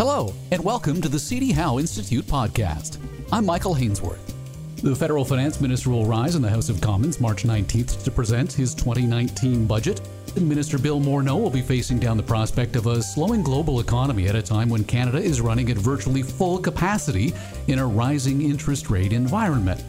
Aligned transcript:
Hello, 0.00 0.32
and 0.50 0.64
welcome 0.64 1.02
to 1.02 1.10
the 1.10 1.18
C.D. 1.18 1.52
Howe 1.52 1.78
Institute 1.78 2.24
podcast. 2.24 2.96
I'm 3.30 3.44
Michael 3.44 3.74
Hainsworth. 3.74 4.32
The 4.76 4.96
federal 4.96 5.26
finance 5.26 5.60
minister 5.60 5.90
will 5.90 6.06
rise 6.06 6.36
in 6.36 6.40
the 6.40 6.48
House 6.48 6.70
of 6.70 6.80
Commons 6.80 7.20
March 7.20 7.42
19th 7.42 8.02
to 8.04 8.10
present 8.10 8.50
his 8.50 8.74
2019 8.74 9.66
budget. 9.66 10.00
And 10.36 10.48
Minister 10.48 10.78
Bill 10.78 11.00
Morneau 11.00 11.38
will 11.38 11.50
be 11.50 11.60
facing 11.60 11.98
down 11.98 12.16
the 12.16 12.22
prospect 12.22 12.76
of 12.76 12.86
a 12.86 13.02
slowing 13.02 13.42
global 13.42 13.80
economy 13.80 14.26
at 14.26 14.34
a 14.34 14.40
time 14.40 14.70
when 14.70 14.84
Canada 14.84 15.18
is 15.18 15.42
running 15.42 15.70
at 15.70 15.76
virtually 15.76 16.22
full 16.22 16.58
capacity 16.58 17.34
in 17.66 17.78
a 17.78 17.86
rising 17.86 18.40
interest 18.40 18.88
rate 18.88 19.12
environment. 19.12 19.84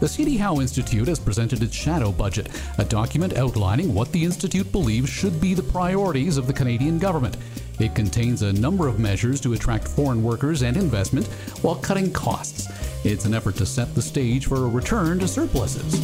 The 0.00 0.08
C.D. 0.08 0.38
Howe 0.38 0.60
Institute 0.60 1.08
has 1.08 1.18
presented 1.18 1.62
its 1.62 1.74
shadow 1.74 2.12
budget, 2.12 2.48
a 2.78 2.84
document 2.84 3.36
outlining 3.36 3.92
what 3.92 4.10
the 4.10 4.24
Institute 4.24 4.72
believes 4.72 5.10
should 5.10 5.38
be 5.38 5.52
the 5.52 5.62
priorities 5.64 6.38
of 6.38 6.46
the 6.46 6.52
Canadian 6.54 6.98
government. 6.98 7.36
It 7.78 7.94
contains 7.94 8.42
a 8.42 8.52
number 8.52 8.88
of 8.88 8.98
measures 8.98 9.40
to 9.42 9.52
attract 9.52 9.86
foreign 9.86 10.22
workers 10.22 10.62
and 10.62 10.76
investment 10.76 11.26
while 11.62 11.76
cutting 11.76 12.12
costs. 12.12 12.68
It's 13.04 13.24
an 13.24 13.34
effort 13.34 13.56
to 13.56 13.66
set 13.66 13.94
the 13.94 14.02
stage 14.02 14.46
for 14.46 14.64
a 14.64 14.68
return 14.68 15.18
to 15.20 15.28
surpluses. 15.28 15.94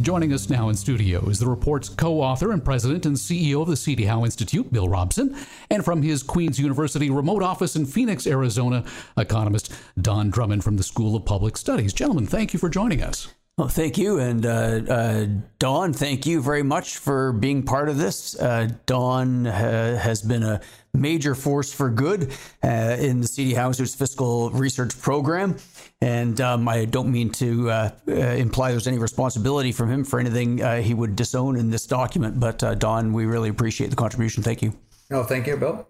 Joining 0.00 0.32
us 0.32 0.48
now 0.48 0.70
in 0.70 0.74
studio 0.76 1.28
is 1.28 1.38
the 1.38 1.46
report's 1.46 1.90
co 1.90 2.22
author 2.22 2.52
and 2.52 2.64
president 2.64 3.04
and 3.04 3.14
CEO 3.16 3.60
of 3.60 3.68
the 3.68 3.76
C.D. 3.76 4.04
Howe 4.04 4.24
Institute, 4.24 4.72
Bill 4.72 4.88
Robson, 4.88 5.36
and 5.68 5.84
from 5.84 6.00
his 6.00 6.22
Queen's 6.22 6.58
University 6.58 7.10
remote 7.10 7.42
office 7.42 7.76
in 7.76 7.84
Phoenix, 7.84 8.26
Arizona, 8.26 8.82
economist 9.18 9.70
Don 10.00 10.30
Drummond 10.30 10.64
from 10.64 10.78
the 10.78 10.82
School 10.82 11.16
of 11.16 11.26
Policy 11.26 11.56
Studies. 11.56 11.92
Gentlemen, 11.92 12.26
thank 12.26 12.54
you 12.54 12.58
for 12.58 12.70
joining 12.70 13.02
us. 13.02 13.28
Well, 13.60 13.68
thank 13.68 13.98
you. 13.98 14.18
And 14.18 14.46
uh, 14.46 14.80
uh, 14.88 15.26
Don, 15.58 15.92
thank 15.92 16.24
you 16.24 16.40
very 16.40 16.62
much 16.62 16.96
for 16.96 17.34
being 17.34 17.62
part 17.62 17.90
of 17.90 17.98
this. 17.98 18.34
Uh, 18.40 18.70
Don 18.86 19.44
has 19.44 20.22
been 20.22 20.42
a 20.42 20.62
major 20.94 21.34
force 21.34 21.70
for 21.70 21.90
good 21.90 22.32
uh, 22.64 22.96
in 22.98 23.20
the 23.20 23.28
C.D. 23.28 23.52
Howe's 23.52 23.76
fiscal 23.94 24.48
research 24.52 24.98
program. 24.98 25.56
And 26.00 26.40
um, 26.40 26.70
I 26.70 26.86
don't 26.86 27.12
mean 27.12 27.28
to 27.32 27.70
uh, 27.70 27.90
uh, 28.08 28.12
imply 28.12 28.70
there's 28.70 28.88
any 28.88 28.96
responsibility 28.96 29.72
from 29.72 29.90
him 29.90 30.04
for 30.04 30.18
anything 30.18 30.56
he 30.82 30.94
would 30.94 31.14
disown 31.14 31.56
in 31.56 31.68
this 31.68 31.84
document. 31.84 32.40
But 32.40 32.60
Don, 32.78 33.12
we 33.12 33.26
really 33.26 33.50
appreciate 33.50 33.90
the 33.90 33.96
contribution. 33.96 34.42
Thank 34.42 34.62
you. 34.62 34.72
No, 35.10 35.22
thank 35.22 35.46
you, 35.46 35.58
Bill. 35.58 35.86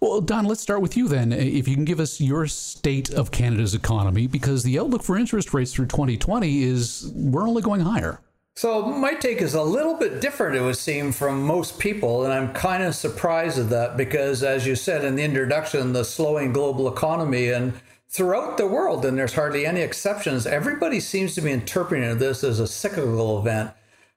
Well, 0.00 0.22
Don, 0.22 0.46
let's 0.46 0.62
start 0.62 0.80
with 0.80 0.96
you 0.96 1.08
then. 1.08 1.30
If 1.30 1.68
you 1.68 1.74
can 1.74 1.84
give 1.84 2.00
us 2.00 2.22
your 2.22 2.46
state 2.46 3.10
of 3.10 3.30
Canada's 3.30 3.74
economy, 3.74 4.26
because 4.26 4.62
the 4.62 4.78
outlook 4.78 5.02
for 5.02 5.18
interest 5.18 5.52
rates 5.52 5.74
through 5.74 5.86
2020 5.86 6.62
is 6.62 7.12
we're 7.14 7.46
only 7.46 7.60
going 7.60 7.82
higher. 7.82 8.20
So, 8.56 8.82
my 8.86 9.14
take 9.14 9.42
is 9.42 9.54
a 9.54 9.62
little 9.62 9.94
bit 9.94 10.20
different, 10.20 10.56
it 10.56 10.62
would 10.62 10.76
seem, 10.76 11.12
from 11.12 11.42
most 11.42 11.78
people. 11.78 12.24
And 12.24 12.32
I'm 12.32 12.52
kind 12.52 12.82
of 12.82 12.94
surprised 12.94 13.58
at 13.58 13.70
that 13.70 13.96
because, 13.98 14.42
as 14.42 14.66
you 14.66 14.74
said 14.74 15.04
in 15.04 15.16
the 15.16 15.22
introduction, 15.22 15.92
the 15.92 16.04
slowing 16.04 16.52
global 16.52 16.88
economy 16.88 17.50
and 17.50 17.74
throughout 18.08 18.56
the 18.56 18.66
world, 18.66 19.04
and 19.04 19.16
there's 19.18 19.34
hardly 19.34 19.64
any 19.64 19.82
exceptions, 19.82 20.46
everybody 20.46 20.98
seems 20.98 21.34
to 21.34 21.40
be 21.40 21.52
interpreting 21.52 22.18
this 22.18 22.42
as 22.42 22.58
a 22.58 22.66
cyclical 22.66 23.38
event. 23.38 23.70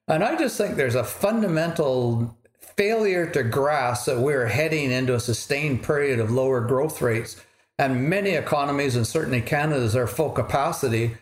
And 0.08 0.24
I 0.24 0.38
just 0.38 0.58
think 0.58 0.76
there's 0.76 0.96
a 0.96 1.04
fundamental 1.04 2.36
failure 2.76 3.26
to 3.32 3.44
grasp 3.44 4.06
that 4.06 4.20
we're 4.20 4.48
heading 4.48 4.92
into 4.92 5.16
a 5.16 5.20
sustained 5.20 5.84
period 5.84 6.20
of 6.20 6.32
lower 6.32 6.62
growth 6.62 7.02
rates. 7.02 7.42
And 7.80 8.10
many 8.10 8.32
economies, 8.32 8.96
and 8.96 9.06
certainly 9.06 9.42
Canada's, 9.42 9.96
are 9.96 10.08
full 10.08 10.30
capacity. 10.30 11.18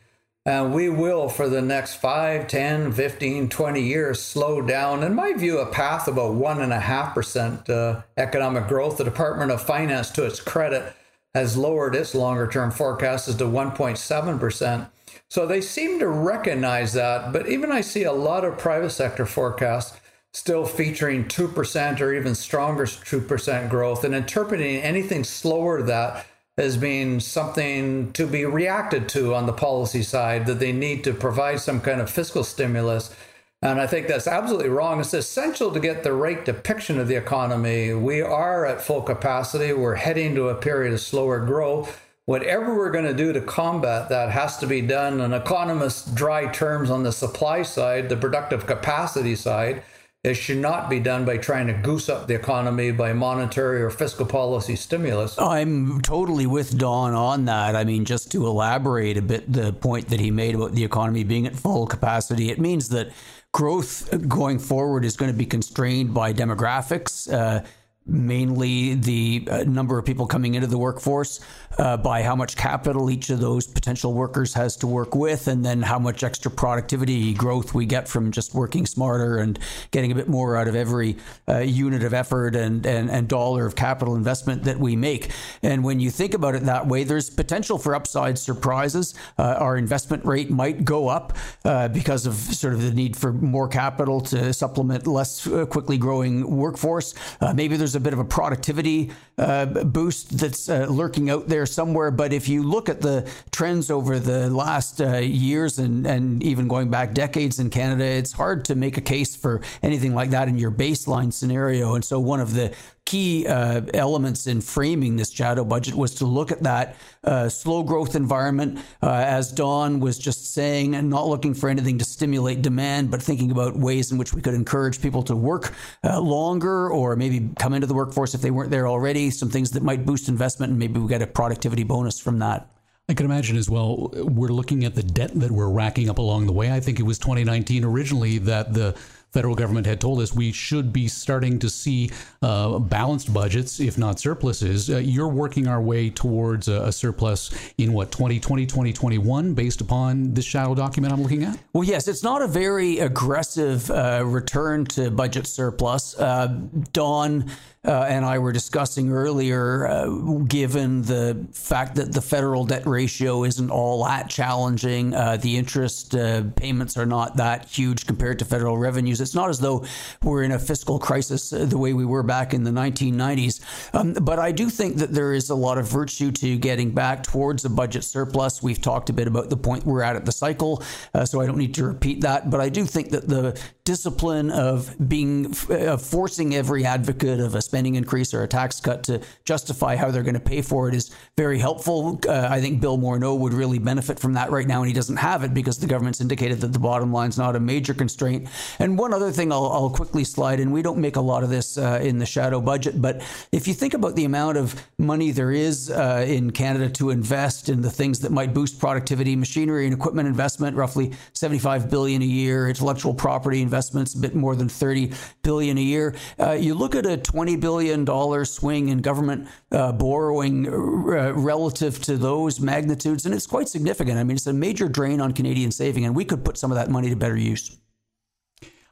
And 0.46 0.74
we 0.74 0.90
will, 0.90 1.30
for 1.30 1.48
the 1.48 1.62
next 1.62 1.96
5, 1.96 2.48
10, 2.48 2.92
15, 2.94 3.50
20 3.50 3.82
years, 3.82 4.22
slow 4.22 4.62
down, 4.62 5.04
in 5.04 5.14
my 5.14 5.34
view, 5.34 5.60
a 5.60 5.72
path 5.72 6.08
of 6.08 6.16
about 6.16 6.34
1.5% 6.34 7.70
uh, 7.70 8.02
economic 8.18 8.68
growth. 8.68 8.98
The 8.98 9.04
Department 9.04 9.52
of 9.52 9.62
Finance, 9.62 10.10
to 10.12 10.26
its 10.26 10.40
credit, 10.40 10.94
has 11.36 11.56
lowered 11.56 11.96
its 11.96 12.16
longer 12.16 12.48
term 12.48 12.72
forecasts 12.72 13.34
to 13.34 13.44
1.7%. 13.44 14.90
So 15.30 15.46
they 15.46 15.62
seem 15.62 16.00
to 16.00 16.08
recognize 16.08 16.94
that. 16.94 17.32
But 17.32 17.48
even 17.48 17.72
I 17.72 17.82
see 17.82 18.04
a 18.04 18.12
lot 18.12 18.44
of 18.44 18.58
private 18.58 18.90
sector 18.90 19.26
forecasts 19.26 19.98
still 20.34 20.66
featuring 20.66 21.26
2% 21.26 22.02
or 22.02 22.14
even 22.14 22.36
stronger 22.36 22.86
2% 22.86 23.70
growth 23.70 24.04
and 24.04 24.16
interpreting 24.16 24.82
anything 24.82 25.24
slower 25.24 25.82
that 25.84 26.26
as 26.58 26.78
being 26.78 27.20
something 27.20 28.12
to 28.14 28.28
be 28.28 28.46
reacted 28.46 29.10
to 29.10 29.34
on 29.34 29.46
the 29.46 29.54
policy 29.54 30.04
side, 30.04 30.46
that 30.46 30.60
they 30.60 30.72
need 30.72 31.04
to 31.04 31.14
provide 31.14 31.60
some 31.60 31.82
kind 31.82 32.02
of 32.02 32.10
fiscal 32.10 32.44
stimulus. 32.44 33.14
And 33.62 33.80
I 33.80 33.88
think 33.88 34.08
that's 34.08 34.28
absolutely 34.28 34.70
wrong. 34.70 35.00
It's 35.00 35.14
essential 35.14 35.72
to 35.72 35.80
get 35.80 36.04
the 36.04 36.14
right 36.14 36.44
depiction 36.44 37.00
of 37.00 37.08
the 37.08 37.16
economy. 37.16 37.94
We 37.94 38.22
are 38.22 38.66
at 38.66 38.82
full 38.82 39.02
capacity. 39.02 39.72
We're 39.72 39.96
heading 39.96 40.36
to 40.36 40.50
a 40.50 40.56
period 40.56 40.94
of 40.94 41.00
slower 41.00 41.40
growth. 41.46 42.02
Whatever 42.26 42.76
we're 42.76 42.92
going 42.92 43.06
to 43.06 43.14
do 43.14 43.34
to 43.34 43.42
combat 43.42 44.10
that 44.10 44.32
has 44.32 44.58
to 44.58 44.68
be 44.68 44.82
done 44.82 45.22
in 45.22 45.34
economists' 45.34 46.10
dry 46.12 46.52
terms 46.52 46.90
on 46.90 47.04
the 47.04 47.12
supply 47.12 47.62
side, 47.62 48.10
the 48.10 48.18
productive 48.18 48.66
capacity 48.66 49.36
side. 49.36 49.84
It 50.24 50.36
should 50.36 50.60
not 50.60 50.88
be 50.88 51.00
done 51.00 51.26
by 51.26 51.38
trying 51.38 51.66
to 51.66 51.74
goose 51.74 52.08
up 52.08 52.28
the 52.28 52.36
economy 52.36 52.92
by 52.92 53.12
monetary 53.12 53.82
or 53.82 53.90
fiscal 53.90 54.24
policy 54.24 54.76
stimulus. 54.76 55.36
I'm 55.40 56.00
totally 56.02 56.46
with 56.46 56.78
Don 56.78 57.16
on 57.16 57.46
that. 57.46 57.76
I 57.76 57.84
mean, 57.86 58.06
just 58.06 58.32
to 58.34 58.46
elaborate 58.46 59.18
a 59.18 59.24
bit 59.24 59.52
the 59.52 59.74
point 59.74 60.10
that 60.10 60.20
he 60.20 60.30
made 60.30 60.54
about 60.54 60.74
the 60.74 60.84
economy 60.84 61.24
being 61.24 61.48
at 61.48 61.56
full 61.56 61.88
capacity, 61.88 62.52
it 62.52 62.60
means 62.60 62.90
that 62.90 63.12
growth 63.52 64.28
going 64.28 64.60
forward 64.60 65.06
is 65.06 65.18
going 65.18 65.32
to 65.32 65.38
be 65.38 65.48
constrained 65.48 66.14
by 66.14 66.34
demographics. 66.34 67.32
Uh, 67.34 67.64
mainly 68.08 68.96
the 68.96 69.48
uh, 69.50 69.64
number 69.64 69.98
of 69.98 70.06
people 70.06 70.26
coming 70.26 70.56
into 70.56 70.68
the 70.68 70.78
workforce 70.78 71.40
uh, 71.78 71.96
by 71.98 72.24
how 72.24 72.36
much 72.36 72.58
capital 72.58 73.10
each 73.10 73.30
of 73.30 73.40
those 73.40 73.68
potential 73.68 74.14
workers 74.14 74.54
has 74.54 74.76
to 74.76 74.88
work 74.88 75.16
with, 75.16 75.48
and 75.48 75.64
then 75.64 75.82
how 75.82 76.00
much 76.00 76.24
extra 76.24 76.50
productivity 76.50 77.34
growth 77.34 77.74
we 77.74 77.86
get 77.86 78.08
from 78.08 78.32
just 78.32 78.54
working 78.54 78.86
smarter 78.86 79.38
and 79.38 79.60
getting 79.92 80.12
a 80.12 80.16
bit 80.16 80.28
more 80.28 80.58
out 80.58 80.68
of 80.68 80.76
every 80.76 81.16
uh, 81.48 81.60
unit 81.60 82.04
of 82.04 82.14
effort 82.14 82.56
and, 82.56 82.86
and, 82.86 83.10
and 83.10 83.28
dollar 83.28 83.66
of 83.66 83.76
capital 83.76 84.16
investment 84.16 84.64
that 84.64 84.80
we 84.80 84.96
make. 84.96 85.32
And 85.62 85.84
when 85.84 86.00
you 86.00 86.10
think 86.10 86.34
about 86.34 86.56
it 86.56 86.64
that 86.64 86.88
way, 86.88 87.04
there's 87.04 87.30
potential 87.30 87.78
for 87.78 87.96
upside 87.96 88.38
surprises. 88.38 89.14
Uh, 89.38 89.56
our 89.60 89.78
investment 89.78 90.26
rate 90.26 90.50
might 90.50 90.84
go 90.84 91.08
up 91.08 91.38
uh, 91.66 91.88
because 91.88 92.26
of 92.26 92.34
sort 92.34 92.74
of 92.74 92.82
the 92.82 92.92
need 92.92 93.16
for 93.16 93.32
more 93.32 93.68
capital 93.68 94.22
to 94.22 94.52
supplement 94.54 95.06
less 95.08 95.48
uh, 95.48 95.66
quickly 95.66 95.98
growing 95.98 96.58
workforce. 96.58 97.14
maybe 97.54 97.78
there's 97.78 97.91
a 97.96 98.00
bit 98.00 98.14
of 98.14 98.20
a 98.20 98.26
productivity 98.26 99.12
uh, 99.38 99.66
boost 99.66 100.38
that's 100.38 100.70
uh, 100.70 100.88
lurking 100.90 101.30
out 101.30 101.48
there 101.48 101.66
somewhere. 101.66 102.12
But 102.12 102.34
if 102.34 102.48
you 102.48 102.64
look 102.64 102.90
at 102.90 103.02
the 103.02 103.30
trends 103.52 103.90
over 103.90 104.20
the 104.20 104.50
last 104.50 105.02
uh, 105.02 105.18
years 105.18 105.80
and, 105.80 106.06
and 106.06 106.44
even 106.44 106.68
going 106.68 106.90
back 106.90 107.14
decades 107.14 107.60
in 107.60 107.70
Canada, 107.70 108.06
it's 108.06 108.32
hard 108.32 108.66
to 108.66 108.76
make 108.76 108.98
a 108.98 109.02
case 109.02 109.36
for 109.36 109.62
anything 109.82 110.14
like 110.16 110.30
that 110.32 110.48
in 110.48 110.58
your 110.58 110.72
baseline 110.72 111.32
scenario. 111.32 111.96
And 111.96 112.06
so 112.06 112.20
one 112.20 112.40
of 112.40 112.54
the 112.54 112.74
key 113.12 113.46
uh, 113.46 113.82
elements 113.94 114.48
in 114.48 114.62
framing 114.62 115.18
this 115.18 115.30
shadow 115.30 115.66
budget 115.66 115.94
was 115.94 116.16
to 116.16 116.26
look 116.26 116.50
at 116.50 116.64
that 116.64 116.96
uh, 117.26 117.50
slow 117.50 117.84
growth 117.84 118.16
environment, 118.16 118.80
uh, 119.04 119.12
as 119.12 119.52
Don 119.52 120.00
was 120.00 120.18
just 120.18 120.54
saying, 120.54 120.96
and 120.96 121.10
not 121.10 121.28
looking 121.28 121.54
for 121.54 121.68
anything 121.68 121.98
to 121.98 122.06
stimulate 122.06 122.62
demand, 122.62 123.12
but 123.12 123.22
thinking 123.22 123.52
about 123.52 123.76
ways 123.76 124.14
in 124.14 124.18
which 124.18 124.34
we 124.34 124.42
could 124.42 124.54
encourage 124.54 125.02
people 125.02 125.24
to 125.24 125.36
work 125.36 125.74
uh, 126.06 126.22
longer 126.22 126.90
or 126.90 127.18
maybe 127.18 127.50
come 127.60 127.74
into 127.74 127.86
the 127.86 127.94
workforce 127.94 128.34
if 128.34 128.42
they 128.42 128.50
weren't 128.50 128.72
there 128.72 128.88
already, 128.88 129.30
some 129.30 129.50
things 129.50 129.72
that 129.72 129.84
might 129.84 130.06
boost 130.06 130.30
investment, 130.30 130.70
and 130.70 130.80
maybe 130.80 130.98
we 130.98 131.10
get 131.10 131.22
a 131.22 131.28
productivity 131.28 131.84
bonus 131.84 132.18
from 132.18 132.40
that. 132.40 132.70
I 133.10 133.14
can 133.14 133.26
imagine 133.26 133.58
as 133.58 133.70
well, 133.70 134.10
we're 134.14 134.54
looking 134.54 134.86
at 134.86 134.96
the 134.96 135.04
debt 135.04 135.32
that 135.36 135.52
we're 135.52 135.70
racking 135.70 136.10
up 136.10 136.18
along 136.18 136.46
the 136.46 136.54
way. 136.54 136.72
I 136.72 136.80
think 136.80 136.98
it 136.98 137.04
was 137.04 137.20
2019 137.20 137.84
originally 137.84 138.38
that 138.38 138.74
the 138.74 138.96
federal 139.32 139.56
government 139.56 139.86
had 139.86 140.02
told 140.02 140.20
us 140.20 140.34
we 140.34 140.52
should 140.52 140.92
be 140.92 141.08
starting 141.08 141.58
to 141.60 141.70
see 141.70 142.12
uh, 142.42 142.80
balanced 142.80 143.34
budgets, 143.34 143.80
if 143.80 143.98
not 143.98 144.20
surpluses. 144.20 144.90
Uh, 144.90 144.98
you're 144.98 145.28
working 145.28 145.68
our 145.68 145.82
way 145.82 146.10
towards 146.10 146.68
a, 146.68 146.84
a, 146.84 146.92
surplus 146.92 147.52
in 147.78 147.94
what, 147.94 148.12
2020, 148.12 148.66
2021, 148.66 149.54
based 149.54 149.82
upon 149.82 150.34
this 150.34 150.46
shadow 150.46 150.76
document 150.76 151.14
I'm 151.14 151.22
looking 151.22 151.44
at? 151.44 151.58
Well, 151.74 151.84
yes, 151.84 152.08
it's 152.08 152.24
not 152.24 152.42
a 152.42 152.48
very 152.48 153.00
aggressive 153.00 153.90
uh, 153.90 154.24
return 154.26 154.86
to 154.88 155.10
budget 155.10 155.48
surplus. 155.48 156.18
Uh, 156.20 156.48
Don 156.94 157.50
uh, 157.84 158.06
and 158.08 158.24
I 158.24 158.38
were 158.38 158.52
discussing 158.52 159.12
earlier, 159.12 159.88
uh, 159.88 160.08
given 160.48 161.02
the 161.02 161.48
fact 161.52 161.96
that 161.96 162.14
the 162.14 162.22
federal 162.22 162.64
debt 162.64 162.86
ratio 162.86 163.44
isn't 163.44 163.72
all 163.72 164.04
that 164.06 164.30
challenging, 164.30 165.16
uh, 165.16 165.38
the 165.38 165.58
interest 165.58 166.14
uh, 166.14 166.44
payments 166.56 166.96
are 166.96 167.08
not 167.08 167.38
that 167.38 167.68
huge 167.68 168.06
compared 168.06 168.38
to 168.38 168.46
federal 168.46 168.78
revenues. 168.78 169.20
It's 169.20 169.34
not 169.34 169.50
as 169.50 169.60
though 169.60 169.84
we're 170.22 170.44
in 170.44 170.52
a 170.52 170.60
fiscal 170.60 171.00
crisis 171.00 171.52
uh, 171.52 171.66
the 171.66 171.78
way 171.80 171.94
we 171.94 172.06
were 172.06 172.22
back 172.22 172.54
in 172.54 172.64
the 172.64 172.70
1990s. 172.70 173.62
Um, 173.96 174.14
but 174.14 174.38
I 174.38 174.52
do 174.52 174.70
think 174.70 174.98
that 174.98 175.12
there 175.12 175.34
is 175.34 175.50
a 175.50 175.56
lot 175.56 175.80
of 175.80 175.88
virtue 175.88 176.32
to 176.34 176.58
getting 176.60 176.92
back 176.92 177.24
towards 177.24 177.66
a 177.66 177.70
budget 177.70 178.04
surplus. 178.04 178.62
We've 178.62 178.82
talked 178.82 179.10
a 179.10 179.14
bit 179.14 179.28
about 179.28 179.50
the 179.50 179.58
point 179.58 179.88
we're 179.88 180.04
at 180.04 180.16
at 180.16 180.26
the 180.26 180.32
cycle, 180.32 180.84
uh, 181.16 181.26
so 181.26 181.42
I 181.42 181.48
don't 181.48 181.58
need 181.58 181.74
to 181.76 181.86
repeat 181.86 182.22
that. 182.22 182.52
But 182.52 182.62
I 182.62 182.70
do 182.70 182.86
think 182.86 183.10
that 183.10 183.28
the 183.28 183.60
discipline 183.86 184.52
of 184.52 184.96
being 185.10 185.56
of 185.70 186.02
forcing 186.04 186.54
every 186.54 186.86
advocate 186.86 187.40
of 187.40 187.56
a 187.56 187.62
spending 187.72 187.96
increase 187.96 188.34
or 188.34 188.44
a 188.44 188.48
tax 188.50 188.82
cut 188.82 189.02
to 189.02 189.22
justify 189.46 189.96
how 189.96 190.12
they're 190.12 190.24
going 190.24 190.34
to 190.34 190.42
pay 190.42 190.62
for 190.62 190.90
it 190.90 190.94
is 190.94 191.16
very 191.38 191.58
helpful. 191.58 192.20
Uh, 192.28 192.50
I 192.52 192.60
think 192.60 192.82
Bill 192.82 192.98
Morneau 192.98 193.40
would 193.40 193.54
really 193.54 193.80
benefit 193.80 194.20
from 194.20 194.34
that 194.34 194.52
right 194.52 194.68
now, 194.68 194.82
and 194.82 194.90
he 194.90 194.94
doesn't 194.94 195.16
have 195.16 195.46
it 195.46 195.54
because 195.54 195.78
the 195.80 195.88
government's 195.88 196.20
indicated 196.20 196.60
that 196.60 196.74
the 196.74 196.80
bottom 196.80 197.14
line's 197.14 197.38
not 197.38 197.56
a 197.56 197.62
major 197.62 197.94
constraint. 197.94 198.50
And 198.80 199.00
one 199.00 199.14
other 199.14 199.32
thing 199.32 199.54
I'll, 199.54 199.72
I'll 199.72 199.90
quickly 199.90 200.26
slide 200.26 200.60
in: 200.60 200.72
we 200.72 200.82
don't 200.82 200.98
make 200.98 201.16
a 201.16 201.22
lot 201.22 201.44
of 201.46 201.50
this 201.50 201.78
uh, 201.78 202.02
in 202.04 202.18
the 202.18 202.26
shadow 202.26 202.60
budget, 202.60 203.02
but 203.02 203.22
if 203.54 203.70
you 203.70 203.74
think 203.74 203.94
about 203.94 204.18
the 204.18 204.26
amount 204.26 204.58
of 204.58 204.76
money 204.98 205.32
there 205.32 205.54
is 205.54 205.90
uh, 205.90 206.26
in 206.28 206.52
Canada 206.52 206.90
to 206.90 207.10
invest 207.10 207.70
in 207.70 207.82
the 207.82 207.90
things 207.90 208.20
that 208.20 208.34
might 208.34 208.54
boost 208.54 208.80
productivity, 208.80 209.38
machinery 209.38 209.86
and 209.86 209.94
equipment 209.94 210.28
investment, 210.28 210.76
roughly 210.76 211.14
75 211.32 211.90
billion 211.90 212.22
a 212.22 212.26
year, 212.26 212.68
intellectual 212.68 213.14
property 213.14 213.62
investments, 213.62 214.14
a 214.14 214.20
bit 214.20 214.36
more 214.36 214.58
than 214.58 214.68
30 214.68 215.14
billion 215.42 215.78
a 215.78 215.82
year. 215.82 216.16
Uh, 216.38 216.52
you 216.52 216.74
look 216.74 216.96
at 216.96 217.06
a 217.06 217.16
20 217.16 217.56
billion 217.62 218.04
dollar 218.04 218.44
swing 218.44 218.90
in 218.90 219.00
government 219.00 219.48
uh, 219.72 219.94
borrowing 219.94 220.68
uh, 220.68 221.34
relative 221.34 222.02
to 222.04 222.18
those 222.18 222.60
magnitudes, 222.60 223.26
and 223.26 223.34
it's 223.34 223.48
quite 223.48 223.70
significant. 223.70 224.18
I 224.18 224.24
mean, 224.24 224.36
it's 224.36 224.48
a 224.48 224.54
major 224.54 224.90
drain 224.90 225.22
on 225.22 225.32
Canadian 225.32 225.72
saving, 225.72 226.04
and 226.06 226.14
we 226.14 226.26
could 226.26 226.44
put 226.44 226.58
some 226.58 226.72
of 226.72 226.76
that 226.76 226.90
money 226.90 227.10
to 227.10 227.16
better 227.16 227.38
use. 227.38 227.78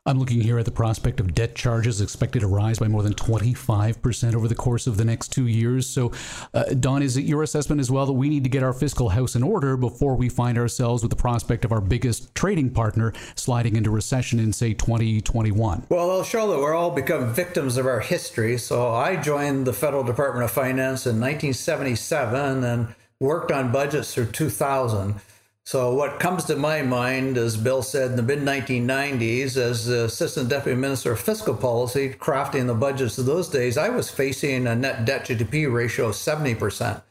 I'm 0.10 0.18
looking 0.18 0.42
here 0.42 0.58
at 0.58 0.66
the 0.66 0.72
prospect 0.72 1.20
of 1.20 1.36
debt 1.36 1.54
charges 1.54 2.02
expected 2.02 2.40
to 2.40 2.48
rise 2.48 2.80
by 2.80 2.88
more 2.88 3.04
than 3.04 3.14
25% 3.14 4.34
over 4.34 4.48
the 4.48 4.56
course 4.56 4.88
of 4.88 4.98
the 4.98 5.06
next 5.06 5.28
two 5.28 5.46
years. 5.46 5.86
So, 5.86 6.12
uh, 6.52 6.64
Don, 6.64 7.04
is 7.04 7.16
it 7.16 7.26
your 7.26 7.44
assessment 7.44 7.80
as 7.80 7.92
well 7.92 8.08
that 8.08 8.14
we 8.14 8.28
need 8.28 8.44
to 8.44 8.50
get 8.50 8.64
our 8.64 8.74
fiscal 8.74 9.10
house 9.10 9.36
in 9.36 9.44
order 9.44 9.78
before 9.78 10.16
we 10.16 10.28
find 10.28 10.58
ourselves 10.58 11.04
with 11.04 11.12
the 11.12 11.16
prospect 11.16 11.64
of 11.64 11.72
our 11.72 11.80
biggest 11.80 12.34
trading 12.34 12.72
partner 12.72 13.14
sliding 13.36 13.76
into 13.76 13.92
recession 13.92 14.40
in, 14.40 14.52
say, 14.52 14.74
2021? 14.74 15.86
Well, 15.90 16.10
I'll 16.10 16.24
show 16.24 16.50
that 16.50 16.58
we're 16.58 16.74
all 16.74 16.90
become 16.90 17.32
victims 17.32 17.78
of 17.78 17.86
our 17.86 18.00
history. 18.00 18.58
So, 18.58 18.92
I 18.92 19.16
joined 19.16 19.68
the 19.68 19.74
Federal 19.74 20.04
Department 20.04 20.44
of 20.44 20.50
Finance 20.50 21.06
in 21.06 21.22
1977 21.22 22.64
and 22.64 22.96
worked 23.20 23.52
on 23.52 23.72
budgets 23.72 24.16
through 24.16 24.32
2000. 24.32 25.22
So, 25.70 25.94
what 25.94 26.20
comes 26.20 26.46
to 26.46 26.56
my 26.56 26.82
mind, 26.82 27.38
as 27.38 27.56
Bill 27.56 27.84
said 27.84 28.10
in 28.10 28.16
the 28.16 28.24
mid 28.24 28.40
1990s, 28.40 29.56
as 29.56 29.86
the 29.86 30.06
Assistant 30.06 30.50
Deputy 30.50 30.76
Minister 30.76 31.12
of 31.12 31.20
Fiscal 31.20 31.54
Policy, 31.54 32.16
crafting 32.16 32.66
the 32.66 32.74
budgets 32.74 33.20
of 33.20 33.28
those 33.28 33.50
days, 33.50 33.78
I 33.78 33.90
was 33.90 34.10
facing 34.10 34.66
a 34.66 34.76
net 34.76 35.06
debt 35.06 35.28
GDP 35.28 35.72
ratio 35.72 36.08
of 36.08 36.16
70%. 36.16 37.04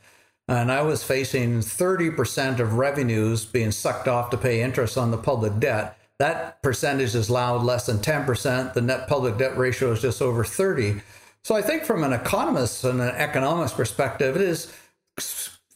And 0.49 0.73
I 0.73 0.83
was 0.83 1.05
facing 1.05 1.61
30% 1.61 2.59
of 2.59 2.73
revenues 2.73 3.45
being 3.45 3.71
sucked 3.71 4.09
off 4.09 4.31
to 4.31 4.37
pay 4.37 4.61
interest 4.61 4.99
on 4.99 5.13
the 5.13 5.19
public 5.19 5.61
debt. 5.61 5.97
That 6.19 6.61
percentage 6.61 7.15
is 7.15 7.31
loud 7.31 7.63
less 7.63 7.87
than 7.87 7.99
10%. 7.99 8.75
The 8.75 8.81
net 8.81 9.07
public 9.07 9.39
debt 9.39 9.57
ratio 9.57 9.93
is 9.93 10.03
just 10.03 10.21
over 10.21 10.43
30. 10.43 11.01
So 11.45 11.55
I 11.55 11.63
think 11.63 11.85
from 11.85 12.03
an 12.03 12.13
economist 12.13 12.83
and 12.83 13.01
an 13.01 13.15
economist 13.15 13.77
perspective, 13.77 14.35
it 14.35 14.43
is 14.43 14.73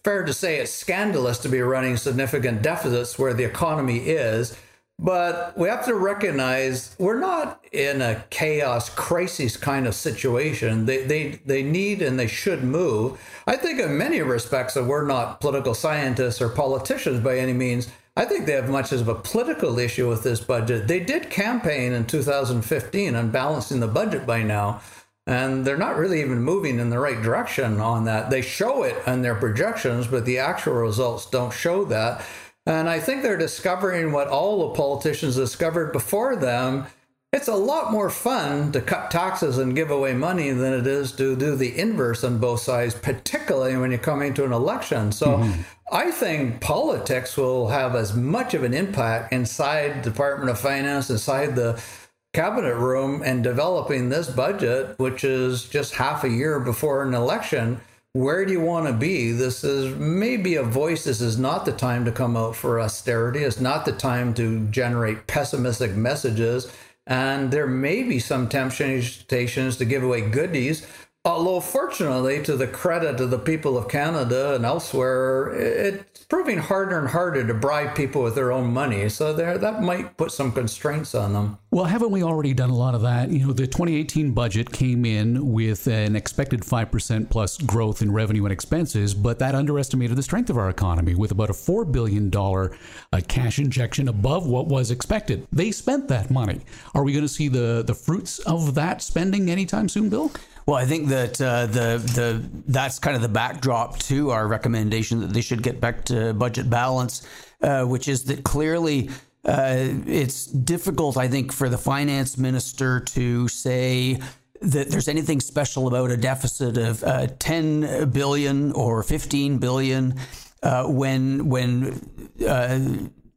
fair 0.04 0.24
to 0.24 0.32
say 0.32 0.56
it's 0.56 0.72
scandalous 0.72 1.38
to 1.38 1.48
be 1.48 1.60
running 1.60 1.96
significant 1.96 2.62
deficits 2.62 3.18
where 3.18 3.34
the 3.34 3.44
economy 3.44 3.98
is. 3.98 4.56
But 4.98 5.58
we 5.58 5.68
have 5.68 5.84
to 5.86 5.94
recognize 5.94 6.94
we're 6.98 7.18
not 7.18 7.64
in 7.72 8.00
a 8.00 8.24
chaos 8.30 8.88
crisis 8.88 9.56
kind 9.56 9.86
of 9.86 9.94
situation. 9.94 10.86
They, 10.86 11.04
they, 11.04 11.40
they 11.44 11.62
need 11.62 12.02
and 12.02 12.18
they 12.18 12.28
should 12.28 12.62
move. 12.62 13.20
I 13.46 13.56
think, 13.56 13.80
in 13.80 13.98
many 13.98 14.20
respects, 14.22 14.74
that 14.74 14.84
we're 14.84 15.06
not 15.06 15.40
political 15.40 15.74
scientists 15.74 16.40
or 16.40 16.48
politicians 16.48 17.18
by 17.18 17.38
any 17.38 17.52
means. 17.52 17.90
I 18.16 18.26
think 18.26 18.46
they 18.46 18.52
have 18.52 18.68
much 18.68 18.92
of 18.92 19.08
a 19.08 19.14
political 19.14 19.78
issue 19.78 20.08
with 20.08 20.22
this 20.22 20.40
budget. 20.40 20.86
They 20.86 21.00
did 21.00 21.30
campaign 21.30 21.92
in 21.92 22.04
2015 22.04 23.16
on 23.16 23.30
balancing 23.30 23.80
the 23.80 23.88
budget 23.88 24.26
by 24.26 24.42
now 24.42 24.82
and 25.26 25.64
they're 25.64 25.76
not 25.76 25.96
really 25.96 26.20
even 26.20 26.42
moving 26.42 26.78
in 26.78 26.90
the 26.90 26.98
right 26.98 27.22
direction 27.22 27.80
on 27.80 28.04
that. 28.04 28.30
They 28.30 28.42
show 28.42 28.82
it 28.82 28.96
in 29.06 29.22
their 29.22 29.36
projections, 29.36 30.06
but 30.06 30.24
the 30.24 30.38
actual 30.38 30.74
results 30.74 31.26
don't 31.26 31.52
show 31.52 31.84
that. 31.86 32.24
And 32.66 32.88
I 32.88 32.98
think 33.00 33.22
they're 33.22 33.36
discovering 33.36 34.12
what 34.12 34.28
all 34.28 34.68
the 34.68 34.74
politicians 34.74 35.36
discovered 35.36 35.92
before 35.92 36.36
them. 36.36 36.86
It's 37.32 37.48
a 37.48 37.54
lot 37.54 37.92
more 37.92 38.10
fun 38.10 38.72
to 38.72 38.80
cut 38.80 39.10
taxes 39.10 39.58
and 39.58 39.74
give 39.74 39.90
away 39.90 40.12
money 40.12 40.50
than 40.50 40.74
it 40.74 40.86
is 40.86 41.12
to 41.12 41.34
do 41.34 41.56
the 41.56 41.78
inverse 41.78 42.24
on 42.24 42.38
both 42.38 42.60
sides, 42.60 42.94
particularly 42.94 43.76
when 43.76 43.90
you 43.90 43.98
come 43.98 44.22
into 44.22 44.44
an 44.44 44.52
election. 44.52 45.12
So 45.12 45.38
mm-hmm. 45.38 45.62
I 45.90 46.10
think 46.10 46.60
politics 46.60 47.36
will 47.36 47.68
have 47.68 47.94
as 47.94 48.14
much 48.14 48.54
of 48.54 48.64
an 48.64 48.74
impact 48.74 49.32
inside 49.32 50.02
the 50.02 50.10
Department 50.10 50.50
of 50.50 50.60
Finance, 50.60 51.08
inside 51.08 51.56
the 51.56 51.82
cabinet 52.32 52.74
room 52.74 53.22
and 53.22 53.44
developing 53.44 54.08
this 54.08 54.30
budget, 54.30 54.98
which 54.98 55.22
is 55.22 55.68
just 55.68 55.94
half 55.94 56.24
a 56.24 56.30
year 56.30 56.58
before 56.58 57.02
an 57.02 57.14
election, 57.14 57.80
where 58.14 58.44
do 58.44 58.52
you 58.52 58.60
want 58.60 58.86
to 58.86 58.92
be? 58.92 59.32
This 59.32 59.64
is 59.64 59.94
maybe 59.96 60.56
a 60.56 60.62
voice. 60.62 61.04
This 61.04 61.20
is 61.20 61.38
not 61.38 61.64
the 61.64 61.72
time 61.72 62.04
to 62.04 62.12
come 62.12 62.36
out 62.36 62.56
for 62.56 62.80
austerity. 62.80 63.40
It's 63.40 63.60
not 63.60 63.84
the 63.84 63.92
time 63.92 64.34
to 64.34 64.66
generate 64.68 65.26
pessimistic 65.26 65.94
messages. 65.94 66.70
And 67.06 67.50
there 67.50 67.66
may 67.66 68.02
be 68.02 68.18
some 68.18 68.48
temptations 68.48 69.76
to 69.76 69.84
give 69.84 70.02
away 70.02 70.28
goodies. 70.28 70.86
Although, 71.24 71.60
fortunately, 71.60 72.42
to 72.42 72.56
the 72.56 72.66
credit 72.66 73.20
of 73.20 73.30
the 73.30 73.38
people 73.38 73.78
of 73.78 73.88
Canada 73.88 74.56
and 74.56 74.64
elsewhere, 74.64 75.52
it's 75.54 76.24
proving 76.24 76.58
harder 76.58 76.98
and 76.98 77.08
harder 77.08 77.46
to 77.46 77.54
bribe 77.54 77.94
people 77.94 78.24
with 78.24 78.34
their 78.34 78.50
own 78.50 78.72
money. 78.72 79.08
So 79.08 79.32
there, 79.32 79.56
that 79.56 79.82
might 79.82 80.16
put 80.16 80.32
some 80.32 80.50
constraints 80.50 81.14
on 81.14 81.32
them. 81.32 81.58
Well, 81.70 81.84
haven't 81.84 82.10
we 82.10 82.24
already 82.24 82.54
done 82.54 82.70
a 82.70 82.76
lot 82.76 82.96
of 82.96 83.02
that? 83.02 83.30
You 83.30 83.46
know, 83.46 83.52
the 83.52 83.68
2018 83.68 84.32
budget 84.32 84.72
came 84.72 85.04
in 85.04 85.52
with 85.52 85.86
an 85.86 86.16
expected 86.16 86.62
5% 86.62 87.30
plus 87.30 87.56
growth 87.56 88.02
in 88.02 88.10
revenue 88.10 88.44
and 88.44 88.52
expenses, 88.52 89.14
but 89.14 89.38
that 89.38 89.54
underestimated 89.54 90.18
the 90.18 90.24
strength 90.24 90.50
of 90.50 90.58
our 90.58 90.70
economy 90.70 91.14
with 91.14 91.30
about 91.30 91.50
a 91.50 91.54
$4 91.54 91.92
billion 91.92 92.34
uh, 92.34 93.20
cash 93.28 93.60
injection 93.60 94.08
above 94.08 94.48
what 94.48 94.66
was 94.66 94.90
expected. 94.90 95.46
They 95.52 95.70
spent 95.70 96.08
that 96.08 96.32
money. 96.32 96.62
Are 96.96 97.04
we 97.04 97.12
going 97.12 97.24
to 97.24 97.28
see 97.32 97.46
the, 97.46 97.84
the 97.86 97.94
fruits 97.94 98.40
of 98.40 98.74
that 98.74 99.02
spending 99.02 99.48
anytime 99.52 99.88
soon, 99.88 100.08
Bill? 100.08 100.32
Well, 100.66 100.76
I 100.76 100.84
think 100.84 101.08
that 101.08 101.40
uh, 101.40 101.66
the 101.66 101.98
the 101.98 102.48
that's 102.68 102.98
kind 102.98 103.16
of 103.16 103.22
the 103.22 103.28
backdrop 103.28 103.98
to 104.00 104.30
our 104.30 104.46
recommendation 104.46 105.20
that 105.20 105.32
they 105.32 105.40
should 105.40 105.62
get 105.62 105.80
back 105.80 106.04
to 106.06 106.32
budget 106.34 106.70
balance, 106.70 107.26
uh, 107.62 107.84
which 107.84 108.06
is 108.08 108.24
that 108.24 108.44
clearly 108.44 109.10
uh, 109.44 109.88
it's 110.06 110.46
difficult, 110.46 111.16
I 111.16 111.28
think, 111.28 111.52
for 111.52 111.68
the 111.68 111.78
finance 111.78 112.38
minister 112.38 113.00
to 113.00 113.48
say 113.48 114.20
that 114.60 114.90
there's 114.90 115.08
anything 115.08 115.40
special 115.40 115.88
about 115.88 116.12
a 116.12 116.16
deficit 116.16 116.78
of 116.78 117.02
uh, 117.02 117.26
10 117.40 118.10
billion 118.10 118.70
or 118.72 119.02
15 119.02 119.58
billion 119.58 120.14
uh, 120.62 120.84
when 120.84 121.48
when 121.48 122.30
uh, 122.46 122.78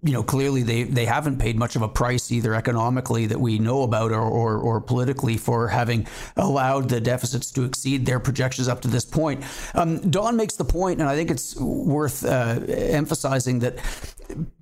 you 0.06 0.14
know, 0.14 0.22
clearly 0.22 0.62
they, 0.62 0.84
they 0.84 1.06
haven't 1.06 1.40
paid 1.40 1.58
much 1.58 1.76
of 1.76 1.82
a 1.82 1.88
price 1.88 2.32
either 2.32 2.54
economically 2.54 3.26
that 3.26 3.40
we 3.40 3.58
know 3.58 3.82
about 3.82 4.12
or, 4.12 4.22
or, 4.22 4.58
or 4.58 4.80
politically 4.80 5.36
for 5.36 5.68
having 5.68 6.06
allowed 6.38 6.90
the 6.90 7.02
deficits 7.02 7.52
to 7.52 7.64
exceed 7.64 8.06
their 8.06 8.20
projections 8.20 8.68
up 8.68 8.82
to 8.82 8.88
this 8.88 9.04
point. 9.04 9.44
Um, 9.74 9.98
Don 10.12 10.38
makes 10.38 10.56
the 10.56 10.66
point, 10.66 11.00
and 11.00 11.10
I 11.10 11.16
think 11.16 11.32
it's 11.32 11.56
worth 11.60 12.24
uh, 12.24 12.60
emphasizing 12.68 13.60
that 13.60 13.80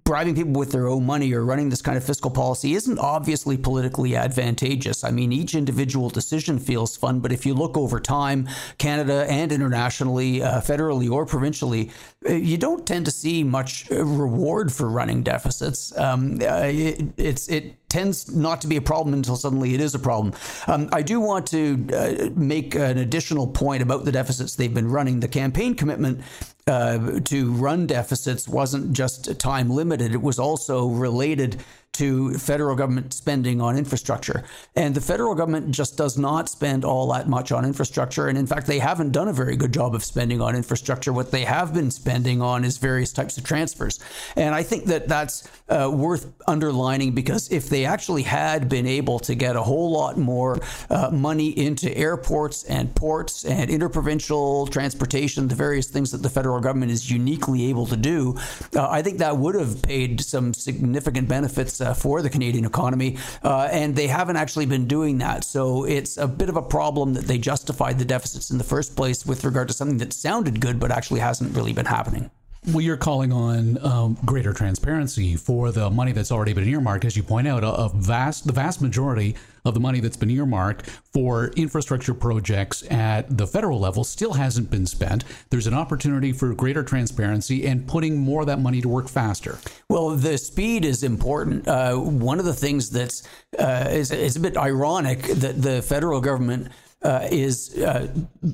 bribing 0.04 0.36
people 0.36 0.52
with 0.54 0.72
their 0.72 0.88
own 0.88 1.06
money 1.06 1.32
or 1.34 1.44
running 1.46 1.70
this 1.70 1.82
kind 1.82 1.98
of 1.98 2.04
fiscal 2.04 2.30
policy 2.30 2.74
isn't 2.74 3.00
obviously 3.00 3.58
politically 3.58 4.16
advantageous. 4.16 5.04
I 5.04 5.12
mean, 5.12 5.32
each 5.32 5.56
individual 5.56 6.10
decision 6.10 6.60
feels 6.60 6.98
fun, 6.98 7.22
but 7.22 7.32
if 7.32 7.46
you 7.46 7.54
look 7.54 7.78
over 7.78 8.00
time, 8.00 8.50
Canada 8.78 9.26
and 9.30 9.52
internationally, 9.52 10.44
uh, 10.44 10.60
federally 10.60 11.10
or 11.10 11.26
provincially, 11.26 11.92
you 12.30 12.58
don't 12.58 12.86
tend 12.86 13.06
to 13.06 13.12
see 13.12 13.44
much 13.44 13.92
uh, 13.92 14.04
reward 14.04 14.72
for 14.72 14.90
running 14.90 15.24
deficits. 15.24 15.98
Um, 15.98 16.40
uh, 16.42 16.64
it, 16.66 17.02
it's 17.18 17.48
it 17.50 17.76
tends 17.90 18.36
not 18.36 18.60
to 18.62 18.68
be 18.68 18.76
a 18.76 18.82
problem 18.82 19.14
until 19.14 19.36
suddenly 19.36 19.76
it 19.76 19.82
is 19.82 19.94
a 19.94 20.00
problem. 20.00 20.34
Um, 20.68 20.90
I 20.92 21.04
do 21.04 21.20
want 21.20 21.46
to 21.48 21.86
uh, 21.94 22.30
make 22.36 22.76
an 22.76 22.98
additional 22.98 23.48
point 23.48 23.84
about 23.84 24.04
the 24.04 24.12
deficits 24.12 24.56
they've 24.56 24.74
been 24.74 24.90
running. 24.90 25.20
The 25.20 25.28
campaign 25.28 25.76
commitment 25.76 26.22
uh, 26.66 27.20
to 27.20 27.52
run 27.52 27.86
deficits 27.86 28.48
wasn't 28.48 28.94
just 28.94 29.40
time 29.40 29.70
limited, 29.70 30.14
it 30.14 30.22
was 30.22 30.40
also 30.40 30.88
related 30.88 31.62
to 31.94 32.34
federal 32.34 32.76
government 32.76 33.14
spending 33.14 33.62
on 33.62 33.78
infrastructure. 33.78 34.44
And 34.76 34.96
the 34.96 35.02
federal 35.02 35.36
government 35.36 35.72
just 35.72 35.96
does 35.96 36.18
not 36.18 36.50
spend 36.50 36.84
all 36.84 37.12
that 37.14 37.30
much 37.30 37.52
on 37.52 37.66
infrastructure. 37.66 38.28
And 38.28 38.38
in 38.38 38.48
fact, 38.48 38.68
they 38.68 38.80
haven't 38.80 39.12
done 39.12 39.28
a 39.28 39.34
very 39.34 39.56
good 39.56 39.72
job 39.72 39.94
of 39.94 40.04
spending 40.04 40.42
on 40.42 40.56
infrastructure. 40.56 41.14
What 41.14 41.32
they 41.32 41.44
have 41.44 41.74
been 41.74 41.92
spending 41.92 42.42
on 42.42 42.66
is 42.66 42.78
various 42.78 43.14
types 43.14 43.38
of 43.38 43.44
transfers. 43.44 44.00
And 44.36 44.56
I 44.56 44.64
think 44.64 44.86
that 44.86 45.08
that's 45.08 45.48
uh, 45.70 45.92
worth 45.94 46.34
underlining 46.48 47.14
because 47.14 47.52
if 47.52 47.70
they 47.70 47.86
actually 47.86 48.24
had 48.24 48.70
been 48.70 48.88
able 48.88 49.20
to 49.20 49.36
get 49.36 49.56
a 49.56 49.62
whole 49.62 49.92
lot 49.92 50.18
more 50.18 50.60
uh, 50.90 51.12
money 51.12 51.50
into 51.58 51.96
airports 51.96 52.64
and 52.64 52.94
ports 52.96 53.46
and 53.46 53.70
interprovincial 53.70 54.68
transportation, 54.68 55.48
the 55.48 55.56
various 55.56 55.88
things 55.88 56.12
that 56.12 56.24
the 56.24 56.30
federal 56.30 56.60
government 56.60 56.92
is 56.92 57.12
uniquely 57.12 57.66
able 57.66 57.86
to 57.86 57.96
do, 57.98 58.36
uh, 58.76 58.90
I 58.90 59.04
think 59.04 59.20
that 59.20 59.38
would 59.38 59.56
have 59.56 59.82
paid 59.84 60.22
some 60.22 60.54
significant 60.54 61.28
benefits 61.28 61.83
uh, 61.84 61.94
for 61.94 62.22
the 62.22 62.30
Canadian 62.30 62.66
economy. 62.66 63.18
Uh, 63.44 63.70
and 63.72 63.96
they 63.96 64.08
haven't 64.08 64.38
actually 64.38 64.66
been 64.66 64.88
doing 64.88 65.20
that. 65.20 65.44
So 65.44 65.84
it's 65.86 66.18
a 66.18 66.28
bit 66.28 66.50
of 66.50 66.56
a 66.56 66.62
problem 66.62 67.14
that 67.14 67.26
they 67.26 67.38
justified 67.38 68.00
the 68.00 68.06
deficits 68.06 68.50
in 68.50 68.58
the 68.58 68.64
first 68.64 68.96
place 68.96 69.26
with 69.26 69.44
regard 69.44 69.68
to 69.68 69.74
something 69.74 69.98
that 69.98 70.14
sounded 70.14 70.60
good 70.60 70.80
but 70.80 70.92
actually 70.92 71.20
hasn't 71.20 71.56
really 71.56 71.74
been 71.74 71.86
happening. 71.86 72.32
Well, 72.68 72.80
you're 72.80 72.96
calling 72.96 73.34
on 73.34 73.78
um, 73.86 74.18
greater 74.24 74.54
transparency 74.54 75.36
for 75.36 75.74
the 75.74 75.90
money 75.90 76.14
that's 76.14 76.32
already 76.32 76.54
been 76.54 76.68
earmarked, 76.68 77.04
as 77.04 77.18
you 77.18 77.22
point 77.22 77.46
out. 77.46 77.62
A, 77.62 77.68
a, 77.68 77.90
vast, 77.90 78.48
the 78.48 78.54
vast 78.54 78.82
majority 78.82 79.36
of 79.66 79.74
the 79.74 79.82
money 79.82 80.00
that's 80.00 80.16
been 80.16 80.30
earmarked 80.30 80.90
for 80.90 81.48
infrastructure 81.58 82.14
projects 82.14 82.82
at 82.90 83.38
the 83.38 83.46
federal 83.46 83.82
level 83.82 84.06
still 84.06 84.34
hasn't 84.34 84.72
been 84.72 84.86
spent. 84.86 85.26
There's 85.50 85.68
an 85.68 85.74
opportunity 85.74 86.32
for 86.32 86.54
greater 86.54 86.84
transparency 86.84 87.66
and 87.68 87.86
putting 87.86 88.18
more 88.18 88.42
of 88.42 88.48
that 88.48 88.60
money 88.60 88.80
to 88.80 88.88
work 88.88 89.10
faster. 89.10 89.60
Well, 89.90 90.12
the 90.12 90.38
speed 90.38 90.86
is 90.86 91.04
important. 91.04 91.68
Uh, 91.68 91.96
one 91.98 92.40
of 92.40 92.46
the 92.46 92.54
things 92.54 92.90
that's 92.90 93.28
uh, 93.60 93.90
is, 93.90 94.10
is 94.12 94.38
a 94.38 94.40
bit 94.40 94.56
ironic 94.56 95.24
that 95.24 95.62
the 95.62 95.82
federal 95.82 96.22
government 96.22 96.70
uh, 97.04 97.28
is 97.30 97.78
uh, 97.80 98.08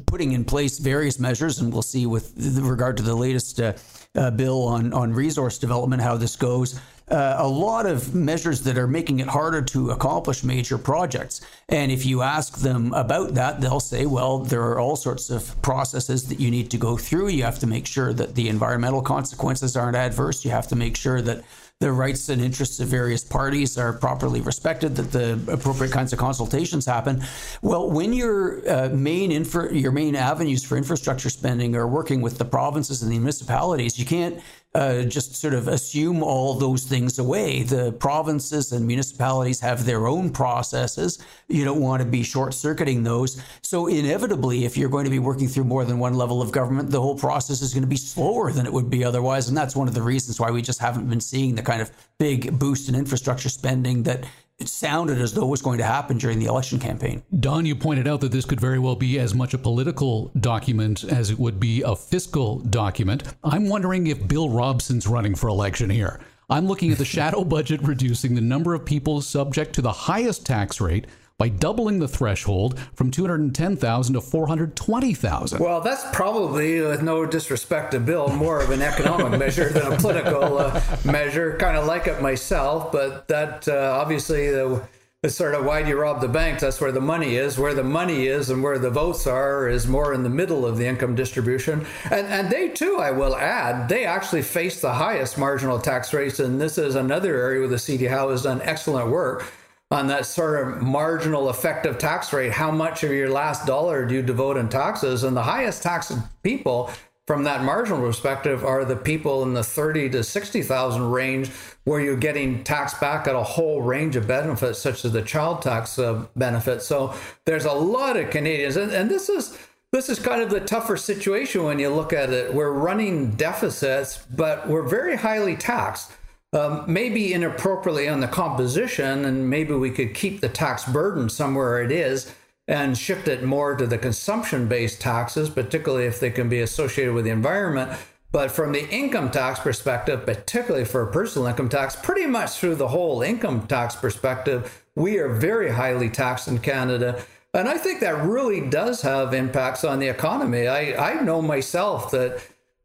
putting 0.07 0.31
in 0.31 0.43
place 0.43 0.79
various 0.79 1.19
measures, 1.19 1.59
and 1.59 1.71
we'll 1.71 1.81
see 1.81 2.05
with 2.05 2.33
regard 2.59 2.97
to 2.97 3.03
the 3.03 3.15
latest 3.15 3.61
uh, 3.61 3.73
uh, 4.15 4.31
bill 4.31 4.63
on, 4.63 4.93
on 4.93 5.13
resource 5.13 5.57
development 5.57 6.01
how 6.01 6.17
this 6.17 6.35
goes. 6.35 6.79
Uh, 7.09 7.37
a 7.39 7.47
lot 7.47 7.87
of 7.87 8.13
measures 8.13 8.61
that 8.61 8.77
are 8.77 8.87
making 8.87 9.19
it 9.19 9.27
harder 9.27 9.63
to 9.63 9.89
accomplish 9.89 10.43
major 10.43 10.77
projects. 10.77 11.41
And 11.67 11.91
if 11.91 12.05
you 12.05 12.21
ask 12.21 12.59
them 12.59 12.93
about 12.93 13.33
that, 13.33 13.61
they'll 13.61 13.79
say, 13.79 14.05
well, 14.05 14.39
there 14.39 14.61
are 14.61 14.79
all 14.79 14.95
sorts 14.95 15.31
of 15.31 15.59
processes 15.63 16.27
that 16.27 16.39
you 16.39 16.51
need 16.51 16.69
to 16.69 16.77
go 16.77 16.97
through. 16.97 17.29
You 17.29 17.43
have 17.43 17.57
to 17.59 17.67
make 17.67 17.87
sure 17.87 18.13
that 18.13 18.35
the 18.35 18.47
environmental 18.47 19.01
consequences 19.01 19.75
aren't 19.75 19.97
adverse. 19.97 20.45
You 20.45 20.51
have 20.51 20.67
to 20.67 20.75
make 20.75 20.95
sure 20.95 21.19
that 21.23 21.43
the 21.79 21.91
rights 21.93 22.27
and 22.27 22.41
interests 22.41 22.81
of 22.81 22.89
various 22.89 23.23
parties 23.23 23.77
are 23.77 23.93
properly 23.93 24.41
respected, 24.41 24.97
that 24.97 25.13
the 25.13 25.39
appropriate 25.49 25.93
kinds 25.93 26.11
of 26.11 26.19
consultations 26.19 26.85
happen. 26.85 27.23
Well, 27.61 27.89
when 27.89 28.11
your 28.11 28.69
uh, 28.69 28.89
main 28.89 29.31
infra- 29.31 29.73
your 29.73 29.93
main 29.93 30.13
avenues 30.13 30.61
for 30.61 30.75
infrastructure 30.75 31.29
spending 31.29 31.77
are 31.77 31.87
working 31.87 32.19
with 32.19 32.37
the 32.37 32.43
provinces 32.43 33.01
and 33.01 33.09
the 33.09 33.17
municipalities, 33.17 33.97
you 33.97 34.05
can't 34.05 34.41
uh, 34.75 35.03
just 35.03 35.35
sort 35.35 35.55
of 35.55 35.67
assume 35.67 36.21
all 36.21 36.53
those 36.53 36.83
things 36.83 37.17
away. 37.17 37.63
The 37.63 37.91
provinces 37.93 38.71
and 38.71 38.85
municipalities 38.85 39.59
have 39.61 39.85
their 39.85 40.05
own 40.05 40.29
processes. 40.29 41.17
You 41.47 41.65
don't 41.65 41.81
want 41.81 42.03
to 42.03 42.07
be 42.07 42.21
short 42.21 42.53
circuiting 42.53 43.03
those. 43.03 43.41
So, 43.63 43.87
inevitably, 43.87 44.65
if 44.65 44.77
you're 44.77 44.89
going 44.89 45.05
to 45.05 45.09
be 45.09 45.19
working 45.19 45.47
through 45.47 45.63
more 45.63 45.85
than 45.85 45.97
one 45.97 46.13
level 46.13 46.41
of 46.41 46.51
government, 46.51 46.91
the 46.91 47.01
whole 47.01 47.17
process 47.17 47.61
is 47.61 47.73
going 47.73 47.83
to 47.83 47.87
be 47.87 47.95
slower 47.95 48.51
than 48.51 48.67
it 48.67 48.73
would 48.73 48.89
be 48.89 49.03
otherwise. 49.03 49.47
And 49.47 49.57
that's 49.57 49.75
one 49.75 49.87
of 49.87 49.95
the 49.95 50.03
reasons 50.03 50.39
why 50.39 50.51
we 50.51 50.61
just 50.61 50.79
haven't 50.79 51.09
been 51.09 51.21
seeing 51.21 51.55
the 51.55 51.63
kind 51.63 51.81
of 51.81 51.91
big 52.19 52.59
boost 52.59 52.89
in 52.89 52.95
infrastructure 52.95 53.49
spending 53.49 54.03
that 54.03 54.25
it 54.59 54.67
sounded 54.67 55.19
as 55.19 55.33
though 55.33 55.43
it 55.43 55.49
was 55.49 55.61
going 55.61 55.77
to 55.77 55.83
happen 55.83 56.17
during 56.17 56.37
the 56.39 56.45
election 56.45 56.79
campaign. 56.79 57.23
Don, 57.39 57.65
you 57.65 57.75
pointed 57.75 58.07
out 58.07 58.21
that 58.21 58.31
this 58.31 58.45
could 58.45 58.59
very 58.59 58.79
well 58.79 58.95
be 58.95 59.17
as 59.17 59.33
much 59.33 59.53
a 59.53 59.57
political 59.57 60.31
document 60.39 61.05
as 61.05 61.29
it 61.29 61.39
would 61.39 61.59
be 61.59 61.81
a 61.81 61.95
fiscal 61.95 62.59
document. 62.59 63.23
I'm 63.43 63.69
wondering 63.69 64.07
if 64.07 64.27
Bill 64.27 64.49
Robson's 64.49 65.07
running 65.07 65.35
for 65.35 65.47
election 65.47 65.89
here. 65.89 66.19
I'm 66.49 66.67
looking 66.67 66.91
at 66.91 66.97
the 66.97 67.05
shadow 67.17 67.43
budget 67.43 67.81
reducing 67.83 68.35
the 68.35 68.41
number 68.41 68.73
of 68.73 68.85
people 68.85 69.21
subject 69.21 69.73
to 69.75 69.81
the 69.81 69.91
highest 69.91 70.45
tax 70.45 70.81
rate 70.81 71.07
by 71.39 71.47
doubling 71.47 71.99
the 71.99 72.07
threshold 72.07 72.77
from 72.93 73.09
210,000 73.09 74.13
to 74.13 74.21
420,000. 74.21 75.59
Well, 75.59 75.79
that's 75.81 76.05
probably, 76.11 76.81
with 76.81 77.01
no 77.01 77.25
disrespect 77.25 77.93
to 77.93 77.99
Bill, 77.99 78.27
more 78.27 78.61
of 78.61 78.69
an 78.69 78.81
economic 78.81 79.39
measure 79.45 79.69
than 79.69 79.93
a 79.93 79.97
political 79.97 80.59
uh, 80.59 80.81
measure. 81.05 81.57
Kind 81.57 81.77
of 81.77 81.85
like 81.85 82.07
it 82.07 82.21
myself, 82.21 82.91
but 82.91 83.27
that 83.29 83.67
uh, 83.67 83.97
obviously 83.99 84.51
the 84.51 84.83
it's 85.21 85.35
sort 85.35 85.53
of 85.53 85.65
why 85.65 85.83
do 85.83 85.89
you 85.89 85.99
rob 85.99 86.21
the 86.21 86.29
banks? 86.29 86.61
That's 86.61 86.79
where 86.79 86.93
the 86.93 87.01
money 87.01 87.35
is. 87.35 87.57
Where 87.57 87.73
the 87.73 87.83
money 87.83 88.27
is 88.27 88.49
and 88.49 88.63
where 88.63 88.79
the 88.79 88.89
votes 88.89 89.27
are 89.27 89.67
is 89.67 89.85
more 89.85 90.13
in 90.13 90.23
the 90.23 90.29
middle 90.29 90.65
of 90.65 90.77
the 90.77 90.85
income 90.85 91.13
distribution. 91.13 91.85
And 92.09 92.25
and 92.27 92.49
they 92.49 92.69
too, 92.69 92.99
I 93.01 93.11
will 93.11 93.35
add, 93.35 93.89
they 93.89 94.05
actually 94.05 94.43
face 94.43 94.79
the 94.79 94.93
highest 94.93 95.37
marginal 95.37 95.77
tax 95.77 96.13
rates. 96.13 96.39
And 96.39 96.59
this 96.59 96.77
is 96.77 96.95
another 96.95 97.37
area 97.37 97.59
where 97.59 97.67
the 97.67 97.79
CD 97.79 98.05
Howe 98.05 98.29
has 98.29 98.43
done 98.43 98.61
excellent 98.61 99.09
work 99.09 99.51
on 99.91 100.07
that 100.07 100.25
sort 100.25 100.67
of 100.67 100.81
marginal 100.81 101.49
effective 101.49 101.97
tax 101.97 102.31
rate. 102.31 102.51
How 102.51 102.69
much 102.69 103.03
of 103.03 103.11
your 103.11 103.29
last 103.29 103.65
dollar 103.65 104.05
do 104.05 104.15
you 104.15 104.21
devote 104.21 104.57
in 104.57 104.69
taxes? 104.69 105.23
And 105.23 105.35
the 105.35 105.43
highest 105.43 105.81
taxed 105.81 106.13
people 106.43 106.91
from 107.25 107.43
that 107.43 107.63
marginal 107.63 107.99
perspective 107.99 108.63
are 108.63 108.85
the 108.85 108.95
people 108.95 109.43
in 109.43 109.53
the 109.53 109.63
30 109.63 110.09
to 110.11 110.23
60,000 110.23 111.11
range 111.11 111.49
where 111.83 111.99
you're 111.99 112.17
getting 112.17 112.63
taxed 112.63 112.99
back 112.99 113.27
at 113.27 113.35
a 113.35 113.43
whole 113.43 113.81
range 113.81 114.15
of 114.15 114.27
benefits 114.27 114.79
such 114.79 115.05
as 115.05 115.11
the 115.11 115.21
child 115.21 115.61
tax 115.61 115.97
uh, 115.97 116.25
benefit. 116.35 116.81
So 116.81 117.13
there's 117.45 117.65
a 117.65 117.71
lot 117.71 118.17
of 118.17 118.29
Canadians 118.29 118.77
and, 118.77 118.91
and 118.91 119.09
this 119.09 119.29
is 119.29 119.57
this 119.91 120.07
is 120.07 120.19
kind 120.19 120.43
of 120.43 120.51
the 120.51 120.59
tougher 120.59 120.97
situation 120.97 121.63
when 121.63 121.79
you 121.79 121.89
look 121.89 122.13
at 122.13 122.29
it. 122.29 122.53
We're 122.53 122.71
running 122.71 123.31
deficits, 123.31 124.23
but 124.35 124.67
we're 124.67 124.87
very 124.87 125.15
highly 125.15 125.55
taxed 125.55 126.11
um, 126.53 126.85
maybe 126.87 127.33
inappropriately 127.33 128.07
on 128.07 128.19
the 128.19 128.27
composition, 128.27 129.25
and 129.25 129.49
maybe 129.49 129.73
we 129.73 129.91
could 129.91 130.15
keep 130.15 130.41
the 130.41 130.49
tax 130.49 130.85
burden 130.85 131.29
somewhere 131.29 131.81
it 131.81 131.91
is 131.91 132.33
and 132.67 132.97
shift 132.97 133.27
it 133.27 133.43
more 133.43 133.75
to 133.75 133.87
the 133.87 133.97
consumption 133.97 134.67
based 134.67 135.01
taxes, 135.01 135.49
particularly 135.49 136.05
if 136.05 136.19
they 136.19 136.29
can 136.29 136.49
be 136.49 136.61
associated 136.61 137.13
with 137.13 137.25
the 137.25 137.31
environment. 137.31 137.91
But 138.31 138.51
from 138.51 138.73
the 138.73 138.87
income 138.89 139.31
tax 139.31 139.59
perspective, 139.59 140.25
particularly 140.25 140.85
for 140.85 141.05
personal 141.07 141.47
income 141.47 141.69
tax, 141.69 141.95
pretty 141.95 142.27
much 142.27 142.51
through 142.59 142.75
the 142.75 142.89
whole 142.89 143.23
income 143.23 143.65
tax 143.65 143.95
perspective, 143.95 144.83
we 144.95 145.17
are 145.17 145.29
very 145.29 145.71
highly 145.71 146.09
taxed 146.09 146.47
in 146.47 146.59
Canada. 146.59 147.23
And 147.55 147.67
I 147.67 147.79
think 147.79 148.01
that 148.01 148.23
really 148.23 148.61
does 148.69 149.01
have 149.01 149.33
impacts 149.33 149.83
on 149.83 149.97
the 149.97 150.07
economy. 150.07 150.67
I, 150.67 151.13
I 151.13 151.21
know 151.21 151.41
myself 151.41 152.11
that 152.11 152.39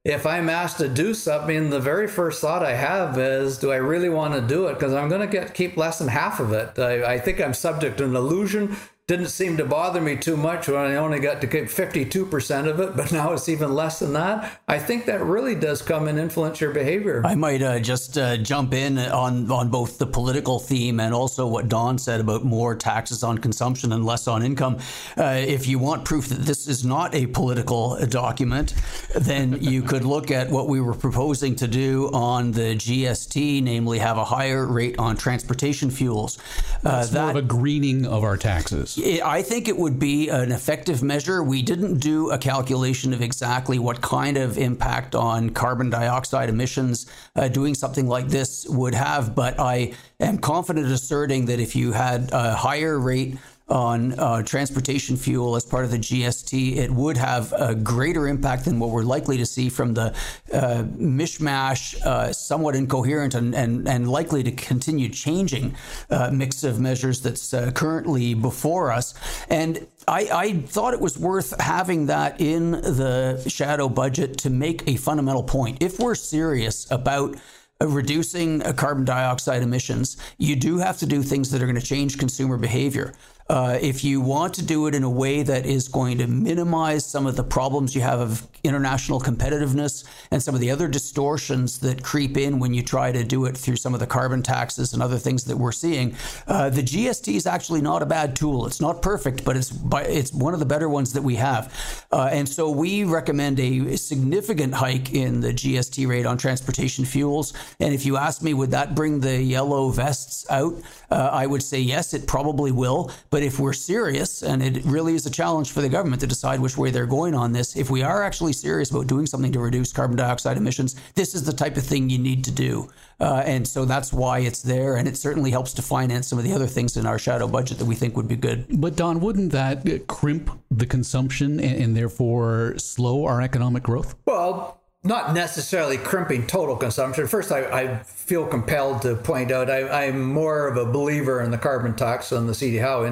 if 0.04 0.26
I'm 0.26 0.50
asked 0.50 0.78
to 0.78 0.88
do 0.88 1.14
something, 1.14 1.70
the 1.70 1.80
very 1.80 2.06
first 2.06 2.40
thought 2.40 2.62
I 2.62 2.74
have 2.74 3.18
is, 3.18 3.58
do 3.58 3.72
I 3.72 3.76
really 3.76 4.10
want 4.10 4.34
to 4.34 4.42
do 4.42 4.66
it? 4.66 4.74
Because 4.74 4.92
I'm 4.92 5.08
going 5.08 5.22
to 5.22 5.26
get 5.26 5.54
keep 5.54 5.78
less 5.78 5.98
than 5.98 6.08
half 6.08 6.40
of 6.40 6.52
it. 6.52 6.78
I, 6.78 7.14
I 7.14 7.18
think 7.18 7.40
I'm 7.40 7.54
subject 7.54 7.98
to 7.98 8.04
an 8.04 8.14
illusion 8.14 8.76
didn't 9.06 9.28
seem 9.28 9.58
to 9.58 9.66
bother 9.66 10.00
me 10.00 10.16
too 10.16 10.34
much 10.34 10.66
when 10.66 10.78
I 10.78 10.94
only 10.94 11.20
got 11.20 11.42
to 11.42 11.46
keep 11.46 11.64
52% 11.64 12.66
of 12.66 12.80
it, 12.80 12.96
but 12.96 13.12
now 13.12 13.34
it's 13.34 13.50
even 13.50 13.74
less 13.74 13.98
than 13.98 14.14
that. 14.14 14.62
I 14.66 14.78
think 14.78 15.04
that 15.04 15.22
really 15.22 15.54
does 15.54 15.82
come 15.82 16.08
and 16.08 16.18
influence 16.18 16.58
your 16.58 16.72
behavior. 16.72 17.20
I 17.22 17.34
might 17.34 17.60
uh, 17.60 17.80
just 17.80 18.16
uh, 18.16 18.38
jump 18.38 18.72
in 18.72 18.96
on, 18.96 19.50
on 19.50 19.68
both 19.68 19.98
the 19.98 20.06
political 20.06 20.58
theme 20.58 21.00
and 21.00 21.12
also 21.12 21.46
what 21.46 21.68
Don 21.68 21.98
said 21.98 22.18
about 22.18 22.44
more 22.44 22.74
taxes 22.74 23.22
on 23.22 23.36
consumption 23.36 23.92
and 23.92 24.06
less 24.06 24.26
on 24.26 24.42
income. 24.42 24.78
Uh, 25.18 25.34
if 25.38 25.68
you 25.68 25.78
want 25.78 26.06
proof 26.06 26.28
that 26.28 26.40
this 26.40 26.66
is 26.66 26.82
not 26.82 27.14
a 27.14 27.26
political 27.26 27.98
document, 28.06 28.72
then 29.14 29.58
you 29.60 29.82
could 29.82 30.06
look 30.06 30.30
at 30.30 30.48
what 30.48 30.66
we 30.66 30.80
were 30.80 30.94
proposing 30.94 31.54
to 31.56 31.68
do 31.68 32.08
on 32.14 32.52
the 32.52 32.74
GST, 32.74 33.62
namely 33.62 33.98
have 33.98 34.16
a 34.16 34.24
higher 34.24 34.66
rate 34.66 34.98
on 34.98 35.14
transportation 35.14 35.90
fuels. 35.90 36.38
Uh, 36.82 37.00
That's 37.00 37.10
that, 37.10 37.20
more 37.20 37.30
of 37.32 37.36
a 37.36 37.42
greening 37.42 38.06
of 38.06 38.24
our 38.24 38.38
taxes. 38.38 38.93
I 38.96 39.42
think 39.42 39.68
it 39.68 39.76
would 39.76 39.98
be 39.98 40.28
an 40.28 40.52
effective 40.52 41.02
measure. 41.02 41.42
We 41.42 41.62
didn't 41.62 41.98
do 41.98 42.30
a 42.30 42.38
calculation 42.38 43.12
of 43.12 43.22
exactly 43.22 43.78
what 43.78 44.00
kind 44.00 44.36
of 44.36 44.58
impact 44.58 45.14
on 45.14 45.50
carbon 45.50 45.90
dioxide 45.90 46.48
emissions 46.48 47.06
uh, 47.34 47.48
doing 47.48 47.74
something 47.74 48.06
like 48.06 48.28
this 48.28 48.66
would 48.68 48.94
have, 48.94 49.34
but 49.34 49.58
I 49.58 49.94
am 50.20 50.38
confident 50.38 50.86
asserting 50.86 51.46
that 51.46 51.60
if 51.60 51.74
you 51.74 51.92
had 51.92 52.30
a 52.32 52.54
higher 52.54 52.98
rate 52.98 53.38
on 53.68 54.12
uh, 54.18 54.42
transportation 54.42 55.16
fuel 55.16 55.56
as 55.56 55.64
part 55.64 55.84
of 55.84 55.90
the 55.90 55.98
GST, 55.98 56.76
it 56.76 56.90
would 56.90 57.16
have 57.16 57.52
a 57.54 57.74
greater 57.74 58.28
impact 58.28 58.66
than 58.66 58.78
what 58.78 58.90
we're 58.90 59.02
likely 59.02 59.38
to 59.38 59.46
see 59.46 59.70
from 59.70 59.94
the 59.94 60.14
uh, 60.52 60.84
mishmash, 60.96 61.94
uh, 62.04 62.30
somewhat 62.32 62.76
incoherent 62.76 63.34
and, 63.34 63.54
and, 63.54 63.88
and 63.88 64.10
likely 64.10 64.42
to 64.42 64.52
continue 64.52 65.08
changing 65.08 65.74
uh, 66.10 66.30
mix 66.30 66.62
of 66.62 66.78
measures 66.78 67.22
that's 67.22 67.54
uh, 67.54 67.70
currently 67.72 68.34
before 68.34 68.92
us. 68.92 69.14
And 69.48 69.86
I, 70.06 70.28
I, 70.30 70.52
thought 70.52 70.92
it 70.92 71.00
was 71.00 71.18
worth 71.18 71.58
having 71.58 72.06
that 72.06 72.40
in 72.40 72.72
the 72.72 73.42
shadow 73.48 73.88
budget 73.88 74.36
to 74.38 74.50
make 74.50 74.86
a 74.86 74.96
fundamental 74.96 75.42
point. 75.42 75.78
If 75.80 75.98
we're 75.98 76.14
serious 76.14 76.90
about 76.90 77.36
reducing 77.80 78.60
carbon 78.74 79.04
dioxide 79.04 79.62
emissions, 79.62 80.16
you 80.38 80.56
do 80.56 80.78
have 80.78 80.98
to 80.98 81.06
do 81.06 81.22
things 81.22 81.50
that 81.50 81.62
are 81.62 81.66
going 81.66 81.80
to 81.80 81.86
change 81.86 82.18
consumer 82.18 82.58
behavior. 82.58 83.14
Uh, 83.48 83.78
if 83.82 84.02
you 84.02 84.22
want 84.22 84.54
to 84.54 84.64
do 84.64 84.86
it 84.86 84.94
in 84.94 85.02
a 85.02 85.10
way 85.10 85.42
that 85.42 85.66
is 85.66 85.88
going 85.88 86.16
to 86.16 86.26
minimize 86.26 87.04
some 87.04 87.26
of 87.26 87.36
the 87.36 87.44
problems 87.44 87.94
you 87.94 88.00
have 88.00 88.18
of 88.18 88.46
international 88.62 89.20
competitiveness 89.20 90.04
and 90.30 90.42
some 90.42 90.54
of 90.54 90.60
the 90.62 90.70
other 90.70 90.88
distortions 90.88 91.78
that 91.80 92.02
creep 92.02 92.38
in 92.38 92.58
when 92.58 92.72
you 92.72 92.82
try 92.82 93.12
to 93.12 93.22
do 93.22 93.44
it 93.44 93.54
through 93.54 93.76
some 93.76 93.92
of 93.92 94.00
the 94.00 94.06
carbon 94.06 94.42
taxes 94.42 94.94
and 94.94 95.02
other 95.02 95.18
things 95.18 95.44
that 95.44 95.56
we're 95.56 95.72
seeing, 95.72 96.16
uh, 96.46 96.70
the 96.70 96.82
GST 96.82 97.34
is 97.34 97.46
actually 97.46 97.82
not 97.82 98.02
a 98.02 98.06
bad 98.06 98.34
tool. 98.34 98.66
It's 98.66 98.80
not 98.80 99.02
perfect, 99.02 99.44
but 99.44 99.58
it's 99.58 99.70
by, 99.70 100.04
it's 100.04 100.32
one 100.32 100.54
of 100.54 100.60
the 100.60 100.66
better 100.66 100.88
ones 100.88 101.12
that 101.12 101.22
we 101.22 101.34
have. 101.34 102.06
Uh, 102.10 102.30
and 102.32 102.48
so 102.48 102.70
we 102.70 103.04
recommend 103.04 103.60
a 103.60 103.96
significant 103.96 104.72
hike 104.72 105.12
in 105.12 105.40
the 105.40 105.52
GST 105.52 106.08
rate 106.08 106.24
on 106.24 106.38
transportation 106.38 107.04
fuels. 107.04 107.52
And 107.78 107.92
if 107.92 108.06
you 108.06 108.16
ask 108.16 108.40
me, 108.42 108.54
would 108.54 108.70
that 108.70 108.94
bring 108.94 109.20
the 109.20 109.42
yellow 109.42 109.90
vests 109.90 110.50
out? 110.50 110.74
Uh, 111.10 111.28
I 111.30 111.46
would 111.46 111.62
say 111.62 111.78
yes, 111.78 112.14
it 112.14 112.26
probably 112.26 112.72
will. 112.72 113.10
But 113.34 113.42
if 113.42 113.58
we're 113.58 113.72
serious, 113.72 114.44
and 114.44 114.62
it 114.62 114.84
really 114.84 115.16
is 115.16 115.26
a 115.26 115.30
challenge 115.30 115.72
for 115.72 115.80
the 115.80 115.88
government 115.88 116.20
to 116.20 116.26
decide 116.28 116.60
which 116.60 116.78
way 116.78 116.92
they're 116.92 117.04
going 117.04 117.34
on 117.34 117.50
this, 117.50 117.74
if 117.74 117.90
we 117.90 118.00
are 118.00 118.22
actually 118.22 118.52
serious 118.52 118.92
about 118.92 119.08
doing 119.08 119.26
something 119.26 119.50
to 119.50 119.58
reduce 119.58 119.92
carbon 119.92 120.16
dioxide 120.16 120.56
emissions, 120.56 120.94
this 121.16 121.34
is 121.34 121.42
the 121.42 121.52
type 121.52 121.76
of 121.76 121.82
thing 121.82 122.08
you 122.08 122.16
need 122.16 122.44
to 122.44 122.52
do. 122.52 122.88
Uh, 123.18 123.42
and 123.44 123.66
so 123.66 123.84
that's 123.86 124.12
why 124.12 124.38
it's 124.38 124.62
there. 124.62 124.94
And 124.94 125.08
it 125.08 125.16
certainly 125.16 125.50
helps 125.50 125.72
to 125.72 125.82
finance 125.82 126.28
some 126.28 126.38
of 126.38 126.44
the 126.44 126.52
other 126.52 126.68
things 126.68 126.96
in 126.96 127.06
our 127.06 127.18
shadow 127.18 127.48
budget 127.48 127.78
that 127.78 127.86
we 127.86 127.96
think 127.96 128.16
would 128.16 128.28
be 128.28 128.36
good. 128.36 128.66
But, 128.70 128.94
Don, 128.94 129.18
wouldn't 129.18 129.50
that 129.50 130.06
crimp 130.06 130.56
the 130.70 130.86
consumption 130.86 131.58
and, 131.58 131.82
and 131.82 131.96
therefore 131.96 132.74
slow 132.78 133.24
our 133.24 133.42
economic 133.42 133.82
growth? 133.82 134.14
Well, 134.26 134.80
not 135.04 135.34
necessarily 135.34 135.98
crimping 135.98 136.46
total 136.46 136.76
consumption. 136.76 137.26
First, 137.26 137.52
I, 137.52 137.64
I 137.64 137.96
feel 137.98 138.46
compelled 138.46 139.02
to 139.02 139.14
point 139.14 139.52
out 139.52 139.70
I, 139.70 140.04
am 140.04 140.24
more 140.24 140.66
of 140.66 140.78
a 140.78 140.90
believer 140.90 141.42
in 141.42 141.50
the 141.50 141.58
carbon 141.58 141.94
tax 141.94 142.30
than 142.30 142.46
the 142.46 142.54
CD 142.54 142.78
Howe 142.78 143.04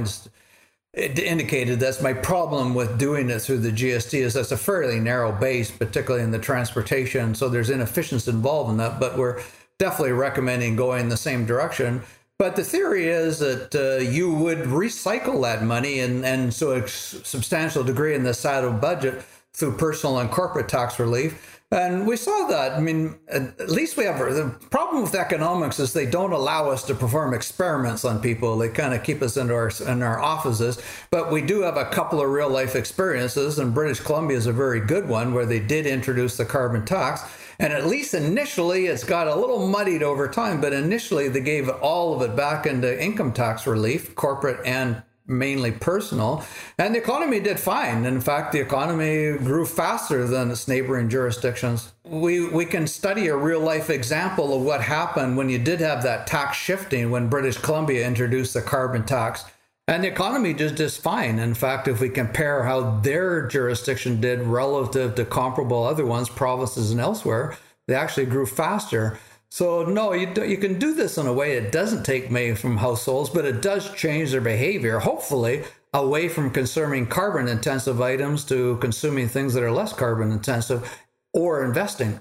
it 0.94 1.18
indicated 1.18 1.80
that's 1.80 2.02
my 2.02 2.12
problem 2.12 2.74
with 2.74 2.98
doing 2.98 3.30
it 3.30 3.40
through 3.40 3.58
the 3.58 3.70
GST 3.70 4.12
is 4.18 4.34
that's 4.34 4.52
a 4.52 4.58
fairly 4.58 5.00
narrow 5.00 5.32
base, 5.32 5.70
particularly 5.70 6.22
in 6.22 6.30
the 6.30 6.38
transportation. 6.38 7.34
So 7.34 7.48
there's 7.48 7.70
inefficiency 7.70 8.30
involved 8.30 8.70
in 8.70 8.76
that, 8.76 9.00
but 9.00 9.16
we're 9.16 9.42
definitely 9.78 10.12
recommending 10.12 10.76
going 10.76 11.08
the 11.08 11.16
same 11.16 11.46
direction. 11.46 12.02
But 12.38 12.56
the 12.56 12.64
theory 12.64 13.06
is 13.06 13.38
that 13.38 13.74
uh, 13.74 14.02
you 14.02 14.34
would 14.34 14.58
recycle 14.64 15.42
that 15.44 15.62
money 15.62 16.00
and, 16.00 16.26
and 16.26 16.52
so 16.52 16.72
a 16.72 16.86
substantial 16.86 17.84
degree 17.84 18.14
in 18.14 18.22
the 18.22 18.34
shadow 18.34 18.70
budget 18.70 19.22
through 19.54 19.76
personal 19.76 20.18
and 20.18 20.30
corporate 20.30 20.68
tax 20.68 20.98
relief 20.98 21.61
and 21.72 22.06
we 22.06 22.18
saw 22.18 22.46
that. 22.48 22.72
I 22.72 22.80
mean, 22.80 23.18
at 23.28 23.70
least 23.70 23.96
we 23.96 24.04
have 24.04 24.18
the 24.18 24.54
problem 24.70 25.02
with 25.02 25.14
economics 25.14 25.80
is 25.80 25.94
they 25.94 26.04
don't 26.04 26.32
allow 26.32 26.70
us 26.70 26.84
to 26.84 26.94
perform 26.94 27.32
experiments 27.32 28.04
on 28.04 28.20
people. 28.20 28.58
They 28.58 28.68
kind 28.68 28.92
of 28.92 29.02
keep 29.02 29.22
us 29.22 29.38
in 29.38 29.50
our 29.50 29.70
in 29.86 30.02
our 30.02 30.20
offices. 30.20 30.78
But 31.10 31.32
we 31.32 31.40
do 31.40 31.62
have 31.62 31.78
a 31.78 31.86
couple 31.86 32.20
of 32.20 32.28
real 32.28 32.50
life 32.50 32.76
experiences, 32.76 33.58
and 33.58 33.72
British 33.72 34.00
Columbia 34.00 34.36
is 34.36 34.46
a 34.46 34.52
very 34.52 34.80
good 34.80 35.08
one 35.08 35.32
where 35.32 35.46
they 35.46 35.60
did 35.60 35.86
introduce 35.86 36.36
the 36.36 36.44
carbon 36.44 36.84
tax. 36.84 37.22
And 37.58 37.72
at 37.72 37.86
least 37.86 38.12
initially, 38.12 38.86
it's 38.86 39.04
got 39.04 39.26
a 39.26 39.34
little 39.34 39.66
muddied 39.66 40.02
over 40.02 40.28
time. 40.28 40.60
But 40.60 40.74
initially, 40.74 41.28
they 41.28 41.40
gave 41.40 41.70
all 41.70 42.14
of 42.14 42.28
it 42.28 42.36
back 42.36 42.66
into 42.66 43.02
income 43.02 43.32
tax 43.32 43.66
relief, 43.66 44.14
corporate 44.14 44.60
and 44.66 45.02
mainly 45.38 45.72
personal. 45.72 46.44
And 46.78 46.94
the 46.94 46.98
economy 46.98 47.40
did 47.40 47.58
fine. 47.58 48.04
In 48.04 48.20
fact, 48.20 48.52
the 48.52 48.60
economy 48.60 49.36
grew 49.38 49.66
faster 49.66 50.26
than 50.26 50.50
its 50.50 50.68
neighboring 50.68 51.08
jurisdictions. 51.08 51.92
We, 52.04 52.48
we 52.48 52.64
can 52.64 52.86
study 52.86 53.28
a 53.28 53.36
real 53.36 53.60
life 53.60 53.90
example 53.90 54.56
of 54.56 54.62
what 54.62 54.82
happened 54.82 55.36
when 55.36 55.48
you 55.48 55.58
did 55.58 55.80
have 55.80 56.02
that 56.02 56.26
tax 56.26 56.56
shifting 56.56 57.10
when 57.10 57.28
British 57.28 57.56
Columbia 57.58 58.06
introduced 58.06 58.54
the 58.54 58.62
carbon 58.62 59.04
tax. 59.04 59.44
And 59.88 60.04
the 60.04 60.08
economy 60.08 60.52
did 60.52 60.76
just 60.76 61.02
fine. 61.02 61.38
In 61.38 61.54
fact, 61.54 61.88
if 61.88 62.00
we 62.00 62.08
compare 62.08 62.62
how 62.62 63.00
their 63.00 63.46
jurisdiction 63.48 64.20
did 64.20 64.40
relative 64.42 65.16
to 65.16 65.24
comparable 65.24 65.82
other 65.82 66.06
ones, 66.06 66.28
provinces 66.28 66.92
and 66.92 67.00
elsewhere, 67.00 67.56
they 67.88 67.94
actually 67.94 68.26
grew 68.26 68.46
faster. 68.46 69.18
So 69.52 69.84
no, 69.84 70.14
you 70.14 70.32
do, 70.32 70.48
you 70.48 70.56
can 70.56 70.78
do 70.78 70.94
this 70.94 71.18
in 71.18 71.26
a 71.26 71.32
way 71.32 71.58
it 71.58 71.72
doesn't 71.72 72.04
take 72.04 72.30
money 72.30 72.54
from 72.54 72.78
households, 72.78 73.28
but 73.28 73.44
it 73.44 73.60
does 73.60 73.92
change 73.92 74.30
their 74.30 74.40
behavior. 74.40 74.98
Hopefully, 74.98 75.64
away 75.92 76.30
from 76.30 76.50
consuming 76.50 77.06
carbon 77.06 77.48
intensive 77.48 78.00
items 78.00 78.44
to 78.46 78.78
consuming 78.78 79.28
things 79.28 79.52
that 79.52 79.62
are 79.62 79.70
less 79.70 79.92
carbon 79.92 80.32
intensive, 80.32 80.90
or 81.34 81.66
investing. 81.66 82.18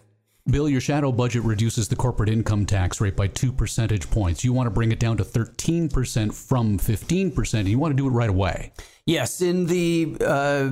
Bill, 0.48 0.68
your 0.68 0.82
shadow 0.82 1.14
budget 1.14 1.44
reduces 1.44 1.88
the 1.88 1.96
corporate 1.96 2.28
income 2.28 2.66
tax 2.66 3.00
rate 3.00 3.16
by 3.16 3.28
two 3.28 3.54
percentage 3.54 4.12
points. 4.12 4.44
You 4.44 4.52
want 4.52 4.68
to 4.68 4.72
bring 4.72 4.92
it 4.92 5.00
down 5.00 5.16
to 5.16 5.24
13% 5.24 6.34
from 6.34 6.78
15%, 6.78 7.54
and 7.54 7.70
you 7.70 7.80
want 7.80 7.94
to 7.94 7.96
do 7.96 8.08
it 8.08 8.12
right 8.12 8.30
away. 8.30 8.74
Yes. 9.06 9.40
In 9.40 9.68
the 9.68 10.18
uh, 10.20 10.72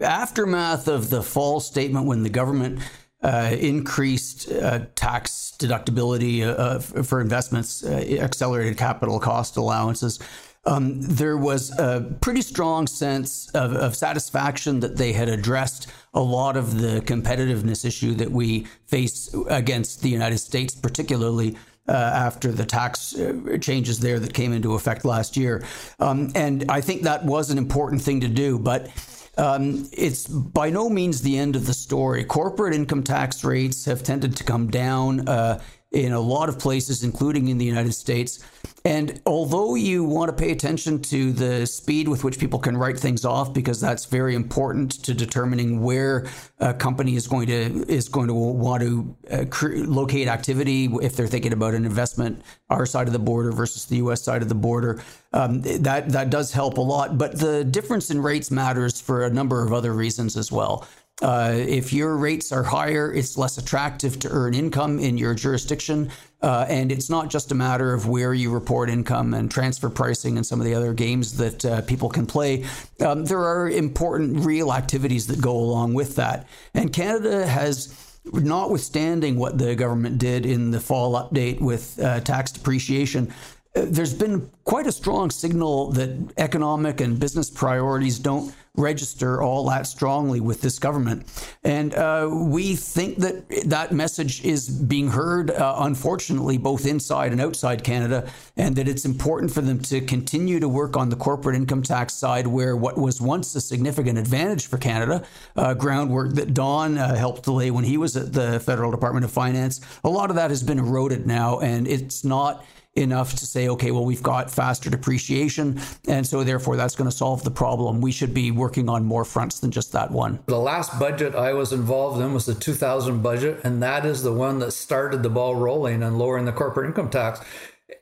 aftermath 0.00 0.86
of 0.86 1.08
the 1.08 1.22
fall 1.22 1.60
statement, 1.60 2.04
when 2.04 2.24
the 2.24 2.28
government 2.28 2.80
uh, 3.24 3.56
increased 3.58 4.52
uh, 4.52 4.80
tax 4.94 5.54
deductibility 5.58 6.42
uh, 6.42 6.78
for 6.78 7.20
investments, 7.20 7.82
uh, 7.82 8.18
accelerated 8.20 8.76
capital 8.76 9.18
cost 9.18 9.56
allowances. 9.56 10.18
Um, 10.66 11.00
there 11.00 11.36
was 11.36 11.76
a 11.78 12.16
pretty 12.20 12.42
strong 12.42 12.86
sense 12.86 13.50
of, 13.50 13.74
of, 13.74 13.94
satisfaction 13.94 14.80
that 14.80 14.96
they 14.96 15.12
had 15.12 15.28
addressed 15.28 15.88
a 16.14 16.20
lot 16.20 16.56
of 16.56 16.80
the 16.80 17.02
competitiveness 17.02 17.84
issue 17.84 18.14
that 18.14 18.30
we 18.30 18.66
face 18.86 19.34
against 19.48 20.00
the 20.00 20.08
United 20.08 20.38
States, 20.38 20.74
particularly 20.74 21.56
uh, 21.86 21.92
after 21.92 22.50
the 22.50 22.64
tax 22.64 23.14
uh, 23.14 23.58
changes 23.60 24.00
there 24.00 24.18
that 24.18 24.32
came 24.32 24.54
into 24.54 24.74
effect 24.74 25.04
last 25.04 25.36
year. 25.36 25.62
Um, 26.00 26.32
and 26.34 26.64
I 26.70 26.80
think 26.80 27.02
that 27.02 27.24
was 27.26 27.50
an 27.50 27.58
important 27.58 28.00
thing 28.00 28.20
to 28.22 28.28
do. 28.28 28.58
But 28.58 28.88
um, 29.36 29.88
it's 29.92 30.26
by 30.26 30.70
no 30.70 30.88
means 30.88 31.22
the 31.22 31.38
end 31.38 31.56
of 31.56 31.66
the 31.66 31.74
story. 31.74 32.24
Corporate 32.24 32.74
income 32.74 33.02
tax 33.02 33.44
rates 33.44 33.84
have 33.84 34.02
tended 34.02 34.36
to 34.36 34.44
come 34.44 34.70
down. 34.70 35.28
Uh, 35.28 35.60
in 35.94 36.12
a 36.12 36.20
lot 36.20 36.48
of 36.48 36.58
places, 36.58 37.04
including 37.04 37.48
in 37.48 37.56
the 37.56 37.64
United 37.64 37.92
States. 37.92 38.44
And 38.86 39.22
although 39.24 39.76
you 39.76 40.04
want 40.04 40.28
to 40.28 40.36
pay 40.36 40.50
attention 40.50 41.00
to 41.04 41.32
the 41.32 41.64
speed 41.64 42.06
with 42.06 42.22
which 42.22 42.38
people 42.38 42.58
can 42.58 42.76
write 42.76 42.98
things 42.98 43.24
off, 43.24 43.54
because 43.54 43.80
that's 43.80 44.04
very 44.04 44.34
important 44.34 45.02
to 45.04 45.14
determining 45.14 45.80
where 45.80 46.26
a 46.58 46.74
company 46.74 47.16
is 47.16 47.26
going 47.26 47.46
to 47.46 47.90
is 47.90 48.10
going 48.10 48.28
to 48.28 48.34
want 48.34 48.82
to 48.82 49.16
uh, 49.30 49.44
cre- 49.48 49.76
locate 49.76 50.28
activity 50.28 50.90
if 51.00 51.16
they're 51.16 51.26
thinking 51.26 51.54
about 51.54 51.72
an 51.72 51.86
investment 51.86 52.42
our 52.68 52.84
side 52.84 53.06
of 53.06 53.14
the 53.14 53.18
border 53.18 53.52
versus 53.52 53.86
the 53.86 53.96
U.S. 53.96 54.22
side 54.22 54.42
of 54.42 54.50
the 54.50 54.54
border, 54.54 55.02
um, 55.32 55.62
that 55.62 56.10
that 56.10 56.28
does 56.28 56.52
help 56.52 56.76
a 56.76 56.82
lot. 56.82 57.16
But 57.16 57.38
the 57.38 57.64
difference 57.64 58.10
in 58.10 58.20
rates 58.20 58.50
matters 58.50 59.00
for 59.00 59.24
a 59.24 59.30
number 59.30 59.64
of 59.64 59.72
other 59.72 59.94
reasons 59.94 60.36
as 60.36 60.52
well. 60.52 60.86
Uh, 61.22 61.52
if 61.54 61.92
your 61.92 62.16
rates 62.16 62.50
are 62.50 62.64
higher, 62.64 63.12
it's 63.12 63.38
less 63.38 63.56
attractive 63.56 64.18
to 64.18 64.28
earn 64.30 64.52
income 64.52 64.98
in 64.98 65.16
your 65.16 65.32
jurisdiction. 65.32 66.10
Uh, 66.44 66.66
and 66.68 66.92
it's 66.92 67.08
not 67.08 67.30
just 67.30 67.52
a 67.52 67.54
matter 67.54 67.94
of 67.94 68.06
where 68.06 68.34
you 68.34 68.50
report 68.50 68.90
income 68.90 69.32
and 69.32 69.50
transfer 69.50 69.88
pricing 69.88 70.36
and 70.36 70.44
some 70.44 70.60
of 70.60 70.66
the 70.66 70.74
other 70.74 70.92
games 70.92 71.38
that 71.38 71.64
uh, 71.64 71.80
people 71.80 72.10
can 72.10 72.26
play. 72.26 72.66
Um, 73.00 73.24
there 73.24 73.42
are 73.42 73.70
important 73.70 74.44
real 74.44 74.70
activities 74.70 75.26
that 75.28 75.40
go 75.40 75.56
along 75.56 75.94
with 75.94 76.16
that. 76.16 76.46
And 76.74 76.92
Canada 76.92 77.46
has 77.46 77.98
notwithstanding 78.30 79.38
what 79.38 79.56
the 79.56 79.74
government 79.74 80.18
did 80.18 80.44
in 80.44 80.70
the 80.70 80.80
fall 80.80 81.14
update 81.14 81.62
with 81.62 81.98
uh, 81.98 82.20
tax 82.20 82.52
depreciation, 82.52 83.32
there's 83.74 84.14
been 84.14 84.48
quite 84.64 84.86
a 84.86 84.92
strong 84.92 85.30
signal 85.30 85.90
that 85.92 86.32
economic 86.38 87.00
and 87.00 87.18
business 87.18 87.50
priorities 87.50 88.18
don't 88.18 88.54
register 88.76 89.40
all 89.40 89.64
that 89.66 89.86
strongly 89.86 90.40
with 90.40 90.60
this 90.60 90.80
government. 90.80 91.24
And 91.62 91.94
uh, 91.94 92.28
we 92.32 92.74
think 92.74 93.18
that 93.18 93.48
that 93.66 93.92
message 93.92 94.44
is 94.44 94.68
being 94.68 95.08
heard, 95.08 95.52
uh, 95.52 95.76
unfortunately, 95.78 96.58
both 96.58 96.84
inside 96.84 97.30
and 97.30 97.40
outside 97.40 97.84
Canada, 97.84 98.28
and 98.56 98.74
that 98.74 98.88
it's 98.88 99.04
important 99.04 99.52
for 99.52 99.60
them 99.60 99.80
to 99.82 100.00
continue 100.00 100.58
to 100.58 100.68
work 100.68 100.96
on 100.96 101.08
the 101.08 101.16
corporate 101.16 101.54
income 101.54 101.82
tax 101.82 102.14
side, 102.14 102.48
where 102.48 102.76
what 102.76 102.98
was 102.98 103.20
once 103.20 103.54
a 103.54 103.60
significant 103.60 104.18
advantage 104.18 104.66
for 104.66 104.78
Canada, 104.78 105.24
uh, 105.54 105.74
groundwork 105.74 106.32
that 106.34 106.52
Don 106.52 106.98
uh, 106.98 107.14
helped 107.14 107.46
lay 107.46 107.70
when 107.70 107.84
he 107.84 107.96
was 107.96 108.16
at 108.16 108.32
the 108.32 108.58
Federal 108.58 108.90
Department 108.90 109.24
of 109.24 109.30
Finance, 109.30 109.80
a 110.02 110.08
lot 110.08 110.30
of 110.30 110.36
that 110.36 110.50
has 110.50 110.64
been 110.64 110.80
eroded 110.80 111.28
now, 111.28 111.60
and 111.60 111.86
it's 111.86 112.24
not 112.24 112.64
enough 112.96 113.34
to 113.36 113.46
say, 113.46 113.68
okay, 113.68 113.90
well, 113.90 114.04
we've 114.04 114.22
got 114.22 114.50
faster 114.50 114.88
depreciation, 114.88 115.80
and 116.06 116.26
so 116.26 116.44
therefore 116.44 116.76
that's 116.76 116.94
going 116.94 117.10
to 117.10 117.16
solve 117.16 117.42
the 117.42 117.50
problem. 117.50 118.00
We 118.00 118.12
should 118.12 118.32
be 118.32 118.50
working 118.50 118.88
on 118.88 119.04
more 119.04 119.24
fronts 119.24 119.60
than 119.60 119.70
just 119.70 119.92
that 119.92 120.10
one. 120.10 120.38
The 120.46 120.58
last 120.58 120.98
budget 120.98 121.34
I 121.34 121.52
was 121.52 121.72
involved 121.72 122.20
in 122.20 122.32
was 122.32 122.46
the 122.46 122.54
2000 122.54 123.22
budget, 123.22 123.60
and 123.64 123.82
that 123.82 124.04
is 124.06 124.22
the 124.22 124.32
one 124.32 124.60
that 124.60 124.72
started 124.72 125.22
the 125.22 125.30
ball 125.30 125.56
rolling 125.56 126.02
and 126.02 126.18
lowering 126.18 126.44
the 126.44 126.52
corporate 126.52 126.86
income 126.86 127.10
tax. 127.10 127.40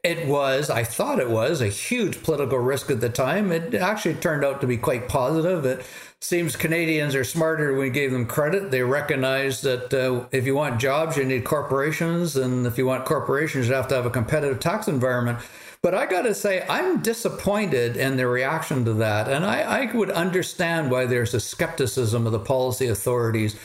it 0.04 0.26
was, 0.26 0.70
I 0.70 0.84
thought 0.84 1.18
it 1.18 1.30
was, 1.30 1.60
a 1.60 1.68
huge 1.68 2.22
political 2.22 2.58
risk 2.58 2.90
at 2.90 3.00
the 3.00 3.08
time. 3.08 3.50
It 3.52 3.74
actually 3.74 4.14
turned 4.14 4.44
out 4.44 4.60
to 4.60 4.66
be 4.66 4.76
quite 4.76 5.08
positive. 5.08 5.64
It 5.64 5.84
seems 6.22 6.54
Canadians 6.54 7.16
are 7.16 7.24
smarter 7.24 7.76
we 7.76 7.90
gave 7.90 8.12
them 8.12 8.26
credit. 8.26 8.70
They 8.70 8.82
recognize 8.82 9.60
that 9.62 9.92
uh, 9.92 10.24
if 10.30 10.46
you 10.46 10.54
want 10.54 10.80
jobs, 10.80 11.16
you 11.16 11.24
need 11.24 11.44
corporations. 11.44 12.36
And 12.36 12.64
if 12.66 12.78
you 12.78 12.86
want 12.86 13.04
corporations, 13.04 13.68
you 13.68 13.74
have 13.74 13.88
to 13.88 13.96
have 13.96 14.06
a 14.06 14.10
competitive 14.10 14.60
tax 14.60 14.86
environment. 14.86 15.40
But 15.82 15.94
I 15.94 16.06
got 16.06 16.22
to 16.22 16.34
say, 16.34 16.64
I'm 16.68 17.02
disappointed 17.02 17.96
in 17.96 18.16
the 18.16 18.28
reaction 18.28 18.84
to 18.84 18.94
that. 18.94 19.28
And 19.28 19.44
I, 19.44 19.62
I 19.62 19.96
would 19.96 20.10
understand 20.10 20.92
why 20.92 21.06
there's 21.06 21.34
a 21.34 21.40
skepticism 21.40 22.24
of 22.24 22.32
the 22.32 22.38
policy 22.38 22.86
authorities 22.86 23.58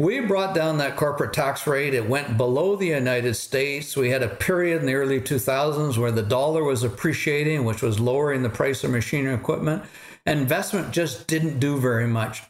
we 0.00 0.18
brought 0.18 0.54
down 0.54 0.78
that 0.78 0.96
corporate 0.96 1.34
tax 1.34 1.66
rate. 1.66 1.92
It 1.92 2.08
went 2.08 2.38
below 2.38 2.74
the 2.74 2.86
United 2.86 3.34
States. 3.34 3.94
We 3.94 4.08
had 4.08 4.22
a 4.22 4.28
period 4.28 4.80
in 4.80 4.86
the 4.86 4.94
early 4.94 5.20
2000s 5.20 5.98
where 5.98 6.10
the 6.10 6.22
dollar 6.22 6.64
was 6.64 6.82
appreciating, 6.82 7.66
which 7.66 7.82
was 7.82 8.00
lowering 8.00 8.42
the 8.42 8.48
price 8.48 8.82
of 8.82 8.92
machinery 8.92 9.34
equipment. 9.34 9.82
Investment 10.26 10.92
just 10.92 11.26
didn't 11.26 11.58
do 11.58 11.78
very 11.78 12.06
much. 12.06 12.42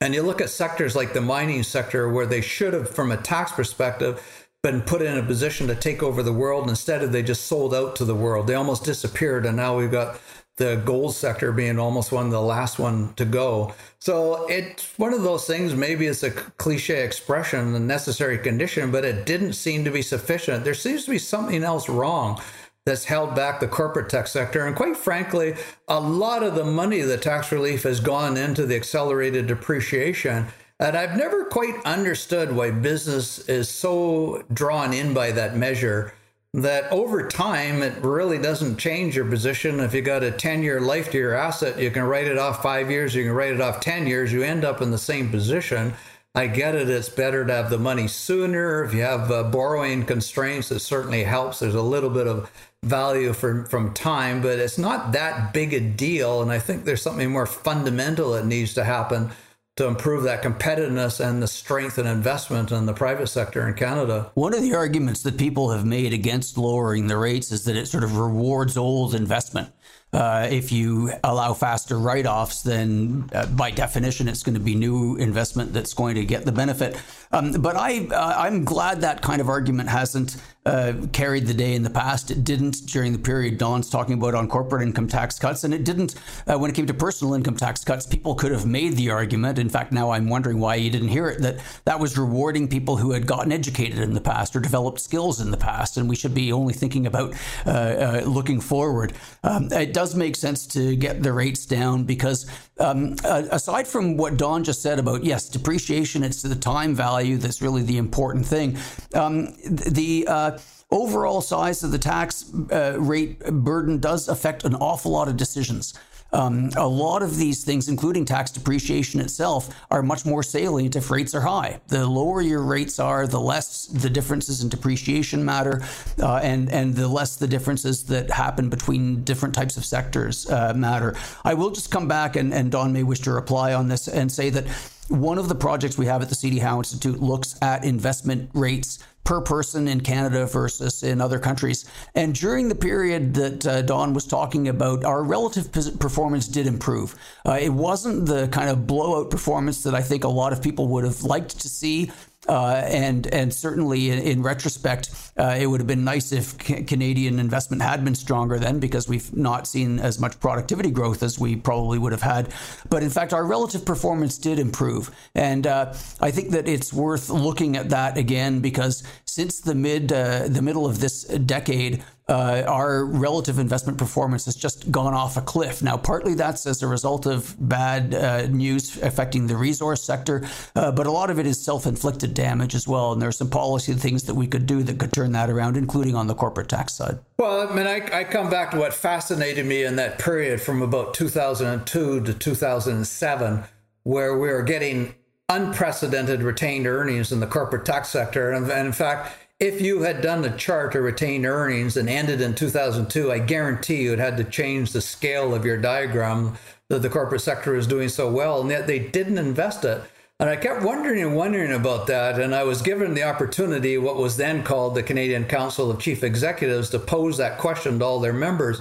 And 0.00 0.14
you 0.14 0.22
look 0.22 0.40
at 0.40 0.50
sectors 0.50 0.94
like 0.94 1.12
the 1.12 1.20
mining 1.20 1.62
sector, 1.64 2.08
where 2.08 2.26
they 2.26 2.40
should 2.40 2.72
have, 2.72 2.88
from 2.88 3.10
a 3.10 3.16
tax 3.16 3.52
perspective, 3.52 4.22
been 4.62 4.82
put 4.82 5.02
in 5.02 5.18
a 5.18 5.22
position 5.22 5.66
to 5.68 5.74
take 5.74 6.02
over 6.02 6.22
the 6.22 6.32
world. 6.32 6.68
Instead 6.68 7.02
of 7.02 7.12
they 7.12 7.22
just 7.22 7.46
sold 7.46 7.74
out 7.74 7.96
to 7.96 8.04
the 8.04 8.14
world. 8.14 8.46
They 8.46 8.54
almost 8.54 8.84
disappeared. 8.84 9.46
And 9.46 9.56
now 9.56 9.76
we've 9.76 9.90
got 9.90 10.20
the 10.58 10.76
gold 10.84 11.14
sector 11.14 11.52
being 11.52 11.78
almost 11.78 12.12
one 12.12 12.26
of 12.26 12.32
the 12.32 12.40
last 12.40 12.78
one 12.78 13.14
to 13.14 13.24
go. 13.24 13.74
So 14.00 14.46
it's 14.48 14.98
one 14.98 15.14
of 15.14 15.22
those 15.22 15.46
things, 15.46 15.74
maybe 15.74 16.06
it's 16.06 16.24
a 16.24 16.32
cliche 16.32 17.04
expression, 17.04 17.74
a 17.74 17.80
necessary 17.80 18.38
condition, 18.38 18.90
but 18.90 19.04
it 19.04 19.24
didn't 19.24 19.54
seem 19.54 19.84
to 19.84 19.90
be 19.90 20.02
sufficient. 20.02 20.64
There 20.64 20.74
seems 20.74 21.04
to 21.04 21.12
be 21.12 21.18
something 21.18 21.62
else 21.62 21.88
wrong 21.88 22.42
that's 22.88 23.04
held 23.04 23.34
back 23.34 23.60
the 23.60 23.68
corporate 23.68 24.08
tech 24.08 24.26
sector. 24.26 24.66
And 24.66 24.74
quite 24.74 24.96
frankly, 24.96 25.54
a 25.88 26.00
lot 26.00 26.42
of 26.42 26.54
the 26.54 26.64
money 26.64 27.02
the 27.02 27.18
tax 27.18 27.52
relief 27.52 27.82
has 27.82 28.00
gone 28.00 28.38
into 28.38 28.64
the 28.64 28.76
accelerated 28.76 29.46
depreciation. 29.46 30.46
And 30.80 30.96
I've 30.96 31.14
never 31.14 31.44
quite 31.44 31.74
understood 31.84 32.50
why 32.50 32.70
business 32.70 33.46
is 33.46 33.68
so 33.68 34.42
drawn 34.50 34.94
in 34.94 35.12
by 35.12 35.32
that 35.32 35.54
measure 35.54 36.14
that 36.54 36.90
over 36.90 37.28
time 37.28 37.82
it 37.82 38.02
really 38.02 38.38
doesn't 38.38 38.78
change 38.78 39.14
your 39.14 39.26
position. 39.26 39.80
If 39.80 39.92
you 39.92 40.00
got 40.00 40.24
a 40.24 40.30
10 40.30 40.62
year 40.62 40.80
life 40.80 41.10
to 41.10 41.18
your 41.18 41.34
asset, 41.34 41.78
you 41.78 41.90
can 41.90 42.04
write 42.04 42.26
it 42.26 42.38
off 42.38 42.62
five 42.62 42.90
years, 42.90 43.14
you 43.14 43.24
can 43.24 43.32
write 43.32 43.52
it 43.52 43.60
off 43.60 43.80
10 43.80 44.06
years, 44.06 44.32
you 44.32 44.42
end 44.42 44.64
up 44.64 44.80
in 44.80 44.90
the 44.90 44.96
same 44.96 45.28
position. 45.28 45.92
I 46.38 46.46
get 46.46 46.76
it, 46.76 46.88
it's 46.88 47.08
better 47.08 47.44
to 47.44 47.52
have 47.52 47.68
the 47.68 47.78
money 47.78 48.06
sooner. 48.06 48.84
If 48.84 48.94
you 48.94 49.00
have 49.00 49.28
uh, 49.28 49.42
borrowing 49.42 50.04
constraints, 50.04 50.70
it 50.70 50.78
certainly 50.78 51.24
helps. 51.24 51.58
There's 51.58 51.74
a 51.74 51.82
little 51.82 52.10
bit 52.10 52.28
of 52.28 52.48
value 52.84 53.32
from, 53.32 53.64
from 53.64 53.92
time, 53.92 54.40
but 54.40 54.60
it's 54.60 54.78
not 54.78 55.10
that 55.14 55.52
big 55.52 55.74
a 55.74 55.80
deal. 55.80 56.40
And 56.40 56.52
I 56.52 56.60
think 56.60 56.84
there's 56.84 57.02
something 57.02 57.28
more 57.28 57.44
fundamental 57.44 58.34
that 58.34 58.46
needs 58.46 58.72
to 58.74 58.84
happen 58.84 59.32
to 59.78 59.86
improve 59.86 60.22
that 60.22 60.44
competitiveness 60.44 61.18
and 61.18 61.42
the 61.42 61.48
strength 61.48 61.98
and 61.98 62.06
investment 62.06 62.70
in 62.70 62.86
the 62.86 62.94
private 62.94 63.26
sector 63.26 63.66
in 63.66 63.74
Canada. 63.74 64.30
One 64.34 64.54
of 64.54 64.62
the 64.62 64.74
arguments 64.74 65.22
that 65.22 65.38
people 65.38 65.72
have 65.72 65.84
made 65.84 66.12
against 66.12 66.56
lowering 66.56 67.08
the 67.08 67.16
rates 67.16 67.50
is 67.50 67.64
that 67.64 67.74
it 67.74 67.86
sort 67.86 68.04
of 68.04 68.16
rewards 68.16 68.76
old 68.76 69.12
investment. 69.12 69.70
Uh, 70.10 70.48
if 70.50 70.72
you 70.72 71.12
allow 71.22 71.52
faster 71.52 71.98
write 71.98 72.26
offs, 72.26 72.62
then 72.62 73.28
uh, 73.34 73.44
by 73.46 73.70
definition, 73.70 74.26
it's 74.26 74.42
going 74.42 74.54
to 74.54 74.60
be 74.60 74.74
new 74.74 75.16
investment 75.16 75.72
that's 75.74 75.92
going 75.92 76.14
to 76.14 76.24
get 76.24 76.46
the 76.46 76.52
benefit. 76.52 76.96
Um, 77.30 77.52
but 77.52 77.76
I, 77.76 78.06
uh, 78.06 78.34
I'm 78.38 78.64
glad 78.64 79.02
that 79.02 79.20
kind 79.20 79.40
of 79.42 79.50
argument 79.50 79.90
hasn't 79.90 80.36
uh, 80.68 81.06
carried 81.12 81.46
the 81.46 81.54
day 81.54 81.74
in 81.74 81.82
the 81.82 81.90
past. 81.90 82.30
It 82.30 82.44
didn't 82.44 82.86
during 82.86 83.12
the 83.12 83.18
period 83.18 83.56
Don's 83.58 83.88
talking 83.88 84.14
about 84.14 84.34
on 84.34 84.48
corporate 84.48 84.82
income 84.82 85.08
tax 85.08 85.38
cuts, 85.38 85.64
and 85.64 85.72
it 85.72 85.84
didn't 85.84 86.14
uh, 86.46 86.58
when 86.58 86.70
it 86.70 86.74
came 86.74 86.86
to 86.86 86.94
personal 86.94 87.34
income 87.34 87.56
tax 87.56 87.84
cuts. 87.84 88.06
People 88.06 88.34
could 88.34 88.52
have 88.52 88.66
made 88.66 88.94
the 88.96 89.10
argument. 89.10 89.58
In 89.58 89.68
fact, 89.68 89.92
now 89.92 90.10
I'm 90.10 90.28
wondering 90.28 90.60
why 90.60 90.74
you 90.74 90.90
didn't 90.90 91.08
hear 91.08 91.28
it. 91.28 91.40
That 91.40 91.58
that 91.84 91.98
was 91.98 92.18
rewarding 92.18 92.68
people 92.68 92.98
who 92.98 93.12
had 93.12 93.26
gotten 93.26 93.50
educated 93.50 93.98
in 93.98 94.12
the 94.12 94.20
past 94.20 94.54
or 94.54 94.60
developed 94.60 95.00
skills 95.00 95.40
in 95.40 95.50
the 95.50 95.56
past, 95.56 95.96
and 95.96 96.08
we 96.08 96.16
should 96.16 96.34
be 96.34 96.52
only 96.52 96.74
thinking 96.74 97.06
about 97.06 97.34
uh, 97.64 98.22
looking 98.26 98.60
forward. 98.60 99.14
Um, 99.42 99.72
it 99.72 99.94
does 99.94 100.14
make 100.14 100.36
sense 100.36 100.66
to 100.68 100.96
get 100.96 101.22
the 101.22 101.32
rates 101.32 101.64
down 101.64 102.04
because 102.04 102.46
um, 102.78 103.16
aside 103.24 103.88
from 103.88 104.16
what 104.16 104.36
Don 104.36 104.64
just 104.64 104.82
said 104.82 104.98
about 104.98 105.24
yes, 105.24 105.48
depreciation, 105.48 106.22
it's 106.22 106.42
the 106.42 106.54
time 106.54 106.94
value 106.94 107.36
that's 107.36 107.60
really 107.62 107.82
the 107.82 107.98
important 107.98 108.46
thing. 108.46 108.76
Um, 109.14 109.54
the 109.64 110.26
uh, 110.28 110.57
overall 110.90 111.40
size 111.40 111.82
of 111.82 111.90
the 111.90 111.98
tax 111.98 112.52
uh, 112.72 112.96
rate 112.98 113.40
burden 113.40 113.98
does 113.98 114.28
affect 114.28 114.64
an 114.64 114.74
awful 114.76 115.12
lot 115.12 115.28
of 115.28 115.36
decisions. 115.36 115.94
Um, 116.30 116.70
a 116.76 116.86
lot 116.86 117.22
of 117.22 117.36
these 117.38 117.64
things, 117.64 117.88
including 117.88 118.26
tax 118.26 118.50
depreciation 118.50 119.18
itself, 119.20 119.74
are 119.90 120.02
much 120.02 120.26
more 120.26 120.42
salient 120.42 120.94
if 120.94 121.10
rates 121.10 121.34
are 121.34 121.40
high. 121.40 121.80
The 121.88 122.06
lower 122.06 122.42
your 122.42 122.62
rates 122.62 122.98
are, 122.98 123.26
the 123.26 123.40
less 123.40 123.86
the 123.86 124.10
differences 124.10 124.62
in 124.62 124.68
depreciation 124.68 125.42
matter, 125.42 125.82
uh, 126.20 126.36
and 126.42 126.70
and 126.70 126.94
the 126.94 127.08
less 127.08 127.36
the 127.36 127.46
differences 127.46 128.04
that 128.04 128.30
happen 128.30 128.68
between 128.68 129.24
different 129.24 129.54
types 129.54 129.78
of 129.78 129.86
sectors 129.86 130.48
uh, 130.50 130.74
matter. 130.74 131.16
I 131.44 131.54
will 131.54 131.70
just 131.70 131.90
come 131.90 132.08
back, 132.08 132.36
and, 132.36 132.52
and 132.52 132.70
Don 132.70 132.92
may 132.92 133.04
wish 133.04 133.20
to 133.20 133.32
reply 133.32 133.72
on 133.72 133.88
this 133.88 134.06
and 134.06 134.30
say 134.30 134.50
that 134.50 134.66
one 135.08 135.38
of 135.38 135.48
the 135.48 135.54
projects 135.54 135.96
we 135.96 136.04
have 136.04 136.20
at 136.20 136.28
the 136.28 136.34
CD 136.34 136.58
Howe 136.58 136.76
Institute 136.76 137.22
looks 137.22 137.56
at 137.62 137.84
investment 137.84 138.50
rates 138.52 138.98
per 139.28 139.42
person 139.42 139.88
in 139.88 140.00
Canada 140.00 140.46
versus 140.46 141.02
in 141.02 141.20
other 141.20 141.38
countries. 141.38 141.84
And 142.14 142.34
during 142.34 142.70
the 142.70 142.74
period 142.74 143.34
that 143.34 143.66
uh, 143.66 143.82
Don 143.82 144.14
was 144.14 144.24
talking 144.24 144.68
about, 144.68 145.04
our 145.04 145.22
relative 145.22 145.70
performance 146.00 146.48
did 146.48 146.66
improve. 146.66 147.14
Uh, 147.44 147.58
it 147.60 147.68
wasn't 147.68 148.24
the 148.24 148.48
kind 148.48 148.70
of 148.70 148.86
blowout 148.86 149.30
performance 149.30 149.82
that 149.82 149.94
I 149.94 150.00
think 150.00 150.24
a 150.24 150.28
lot 150.28 150.54
of 150.54 150.62
people 150.62 150.88
would 150.88 151.04
have 151.04 151.24
liked 151.24 151.60
to 151.60 151.68
see. 151.68 152.10
Uh, 152.48 152.82
and 152.86 153.26
and 153.26 153.52
certainly 153.52 154.10
in, 154.10 154.18
in 154.18 154.42
retrospect, 154.42 155.10
uh, 155.38 155.54
it 155.60 155.66
would 155.66 155.80
have 155.80 155.86
been 155.86 156.04
nice 156.04 156.32
if 156.32 156.56
ca- 156.58 156.82
Canadian 156.82 157.38
investment 157.38 157.82
had 157.82 158.02
been 158.04 158.14
stronger 158.14 158.58
then, 158.58 158.80
because 158.80 159.06
we've 159.06 159.36
not 159.36 159.66
seen 159.66 159.98
as 159.98 160.18
much 160.18 160.40
productivity 160.40 160.90
growth 160.90 161.22
as 161.22 161.38
we 161.38 161.56
probably 161.56 161.98
would 161.98 162.12
have 162.12 162.22
had. 162.22 162.48
But 162.88 163.02
in 163.02 163.10
fact, 163.10 163.34
our 163.34 163.44
relative 163.44 163.84
performance 163.84 164.38
did 164.38 164.58
improve, 164.58 165.10
and 165.34 165.66
uh, 165.66 165.92
I 166.20 166.30
think 166.30 166.50
that 166.52 166.66
it's 166.66 166.92
worth 166.92 167.28
looking 167.28 167.76
at 167.76 167.90
that 167.90 168.16
again 168.16 168.60
because 168.60 169.02
since 169.26 169.60
the 169.60 169.74
mid 169.74 170.10
uh, 170.10 170.48
the 170.48 170.62
middle 170.62 170.86
of 170.86 171.00
this 171.00 171.24
decade, 171.24 172.02
uh, 172.28 172.62
our 172.66 173.04
relative 173.04 173.58
investment 173.58 173.96
performance 173.96 174.44
has 174.44 174.54
just 174.54 174.90
gone 174.90 175.14
off 175.14 175.36
a 175.36 175.40
cliff. 175.40 175.82
Now, 175.82 175.96
partly 175.96 176.34
that's 176.34 176.66
as 176.66 176.82
a 176.82 176.86
result 176.86 177.26
of 177.26 177.56
bad 177.58 178.14
uh, 178.14 178.46
news 178.48 178.98
affecting 179.02 179.46
the 179.46 179.56
resource 179.56 180.02
sector, 180.02 180.46
uh, 180.76 180.92
but 180.92 181.06
a 181.06 181.10
lot 181.10 181.30
of 181.30 181.38
it 181.38 181.46
is 181.46 181.62
self 181.62 181.86
inflicted 181.86 182.34
damage 182.34 182.74
as 182.74 182.86
well. 182.86 183.12
And 183.12 183.22
there's 183.22 183.38
some 183.38 183.50
policy 183.50 183.94
things 183.94 184.24
that 184.24 184.34
we 184.34 184.46
could 184.46 184.66
do 184.66 184.82
that 184.82 184.98
could 184.98 185.12
turn 185.12 185.32
that 185.32 185.48
around, 185.48 185.76
including 185.76 186.14
on 186.14 186.26
the 186.26 186.34
corporate 186.34 186.68
tax 186.68 186.92
side. 186.92 187.18
Well, 187.38 187.68
I 187.68 187.74
mean, 187.74 187.86
I, 187.86 188.20
I 188.20 188.24
come 188.24 188.50
back 188.50 188.72
to 188.72 188.78
what 188.78 188.92
fascinated 188.92 189.64
me 189.64 189.84
in 189.84 189.96
that 189.96 190.18
period 190.18 190.60
from 190.60 190.82
about 190.82 191.14
2002 191.14 192.24
to 192.24 192.34
2007, 192.34 193.64
where 194.02 194.38
we 194.38 194.48
were 194.48 194.62
getting 194.62 195.14
unprecedented 195.48 196.42
retained 196.42 196.86
earnings 196.86 197.32
in 197.32 197.40
the 197.40 197.46
corporate 197.46 197.86
tax 197.86 198.10
sector. 198.10 198.52
And, 198.52 198.70
and 198.70 198.88
in 198.88 198.92
fact, 198.92 199.32
if 199.60 199.80
you 199.80 200.02
had 200.02 200.20
done 200.20 200.44
a 200.44 200.56
chart 200.56 200.94
of 200.94 201.02
retained 201.02 201.44
earnings 201.44 201.96
and 201.96 202.08
ended 202.08 202.40
in 202.40 202.54
2002, 202.54 203.32
I 203.32 203.40
guarantee 203.40 204.02
you 204.02 204.12
it 204.12 204.20
had 204.20 204.36
to 204.36 204.44
change 204.44 204.92
the 204.92 205.00
scale 205.00 205.54
of 205.54 205.64
your 205.64 205.78
diagram 205.78 206.56
that 206.88 207.02
the 207.02 207.10
corporate 207.10 207.40
sector 207.40 207.72
was 207.72 207.86
doing 207.86 208.08
so 208.08 208.30
well, 208.30 208.60
and 208.60 208.70
yet 208.70 208.86
they 208.86 209.00
didn't 209.00 209.38
invest 209.38 209.84
it. 209.84 210.02
And 210.40 210.48
I 210.48 210.54
kept 210.54 210.84
wondering 210.84 211.20
and 211.20 211.34
wondering 211.34 211.72
about 211.72 212.06
that. 212.06 212.40
And 212.40 212.54
I 212.54 212.62
was 212.62 212.80
given 212.80 213.14
the 213.14 213.24
opportunity, 213.24 213.98
what 213.98 214.16
was 214.16 214.36
then 214.36 214.62
called 214.62 214.94
the 214.94 215.02
Canadian 215.02 215.44
Council 215.46 215.90
of 215.90 216.00
Chief 216.00 216.22
Executives, 216.22 216.90
to 216.90 217.00
pose 217.00 217.36
that 217.38 217.58
question 217.58 217.98
to 217.98 218.04
all 218.04 218.20
their 218.20 218.32
members. 218.32 218.80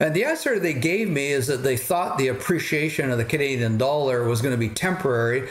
And 0.00 0.14
the 0.14 0.24
answer 0.24 0.58
they 0.58 0.74
gave 0.74 1.08
me 1.08 1.28
is 1.28 1.46
that 1.46 1.62
they 1.62 1.76
thought 1.76 2.18
the 2.18 2.28
appreciation 2.28 3.12
of 3.12 3.18
the 3.18 3.24
Canadian 3.24 3.78
dollar 3.78 4.24
was 4.24 4.42
going 4.42 4.54
to 4.54 4.58
be 4.58 4.68
temporary 4.68 5.48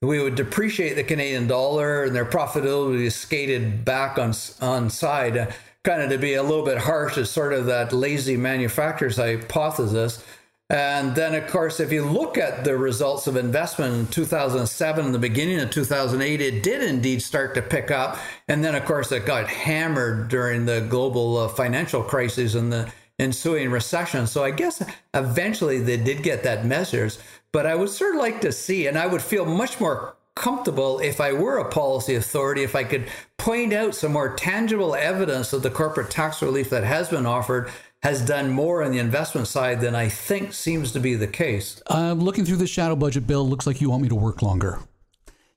we 0.00 0.22
would 0.22 0.36
depreciate 0.36 0.94
the 0.94 1.04
Canadian 1.04 1.46
dollar 1.46 2.04
and 2.04 2.14
their 2.14 2.24
profitability 2.24 3.10
skated 3.10 3.84
back 3.84 4.18
on 4.18 4.32
on 4.60 4.90
side, 4.90 5.36
uh, 5.36 5.50
kind 5.82 6.02
of 6.02 6.10
to 6.10 6.18
be 6.18 6.34
a 6.34 6.42
little 6.42 6.64
bit 6.64 6.78
harsh 6.78 7.18
as 7.18 7.30
sort 7.30 7.52
of 7.52 7.66
that 7.66 7.92
lazy 7.92 8.36
manufacturer's 8.36 9.16
hypothesis. 9.16 10.24
And 10.70 11.16
then, 11.16 11.34
of 11.34 11.50
course, 11.50 11.80
if 11.80 11.90
you 11.90 12.04
look 12.04 12.36
at 12.36 12.62
the 12.62 12.76
results 12.76 13.26
of 13.26 13.36
investment 13.36 13.94
in 13.94 14.06
2007, 14.08 15.12
the 15.12 15.18
beginning 15.18 15.60
of 15.60 15.70
2008, 15.70 16.42
it 16.42 16.62
did 16.62 16.82
indeed 16.82 17.22
start 17.22 17.54
to 17.54 17.62
pick 17.62 17.90
up. 17.90 18.18
And 18.48 18.62
then, 18.62 18.74
of 18.74 18.84
course, 18.84 19.10
it 19.10 19.24
got 19.24 19.48
hammered 19.48 20.28
during 20.28 20.66
the 20.66 20.82
global 20.82 21.38
uh, 21.38 21.48
financial 21.48 22.02
crisis 22.02 22.54
and 22.54 22.70
the 22.70 22.92
ensuing 23.18 23.70
recession. 23.70 24.26
So 24.26 24.44
I 24.44 24.50
guess 24.50 24.82
eventually 25.14 25.80
they 25.80 25.96
did 25.96 26.22
get 26.22 26.42
that 26.44 26.64
measures. 26.64 27.18
But 27.52 27.66
I 27.66 27.74
would 27.74 27.88
sort 27.88 28.14
of 28.14 28.20
like 28.20 28.40
to 28.42 28.52
see, 28.52 28.86
and 28.86 28.98
I 28.98 29.06
would 29.06 29.22
feel 29.22 29.44
much 29.44 29.80
more 29.80 30.16
comfortable 30.34 31.00
if 31.00 31.20
I 31.20 31.32
were 31.32 31.58
a 31.58 31.68
policy 31.68 32.14
authority, 32.14 32.62
if 32.62 32.76
I 32.76 32.84
could 32.84 33.08
point 33.38 33.72
out 33.72 33.94
some 33.94 34.12
more 34.12 34.34
tangible 34.34 34.94
evidence 34.94 35.52
of 35.52 35.62
the 35.62 35.70
corporate 35.70 36.10
tax 36.10 36.40
relief 36.42 36.70
that 36.70 36.84
has 36.84 37.08
been 37.08 37.26
offered 37.26 37.70
has 38.02 38.24
done 38.24 38.50
more 38.50 38.84
on 38.84 38.92
the 38.92 38.98
investment 38.98 39.48
side 39.48 39.80
than 39.80 39.96
I 39.96 40.08
think 40.08 40.52
seems 40.52 40.92
to 40.92 41.00
be 41.00 41.14
the 41.14 41.26
case. 41.26 41.82
Uh, 41.90 42.12
looking 42.12 42.44
through 42.44 42.58
the 42.58 42.66
shadow 42.66 42.94
budget 42.94 43.26
bill, 43.26 43.48
looks 43.48 43.66
like 43.66 43.80
you 43.80 43.90
want 43.90 44.02
me 44.02 44.08
to 44.08 44.14
work 44.14 44.40
longer. 44.42 44.78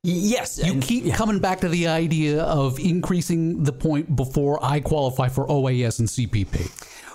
Yes. 0.04 0.58
You 0.58 0.74
and- 0.74 0.82
keep 0.82 1.14
coming 1.14 1.38
back 1.38 1.60
to 1.62 1.70
the 1.70 1.88
idea 1.88 2.42
of 2.42 2.80
increasing 2.80 3.64
the 3.64 3.74
point 3.74 4.16
before 4.16 4.64
I 4.64 4.80
qualify 4.80 5.28
for 5.28 5.46
OAS 5.48 6.00
and 6.00 6.08
CPP. 6.08 6.72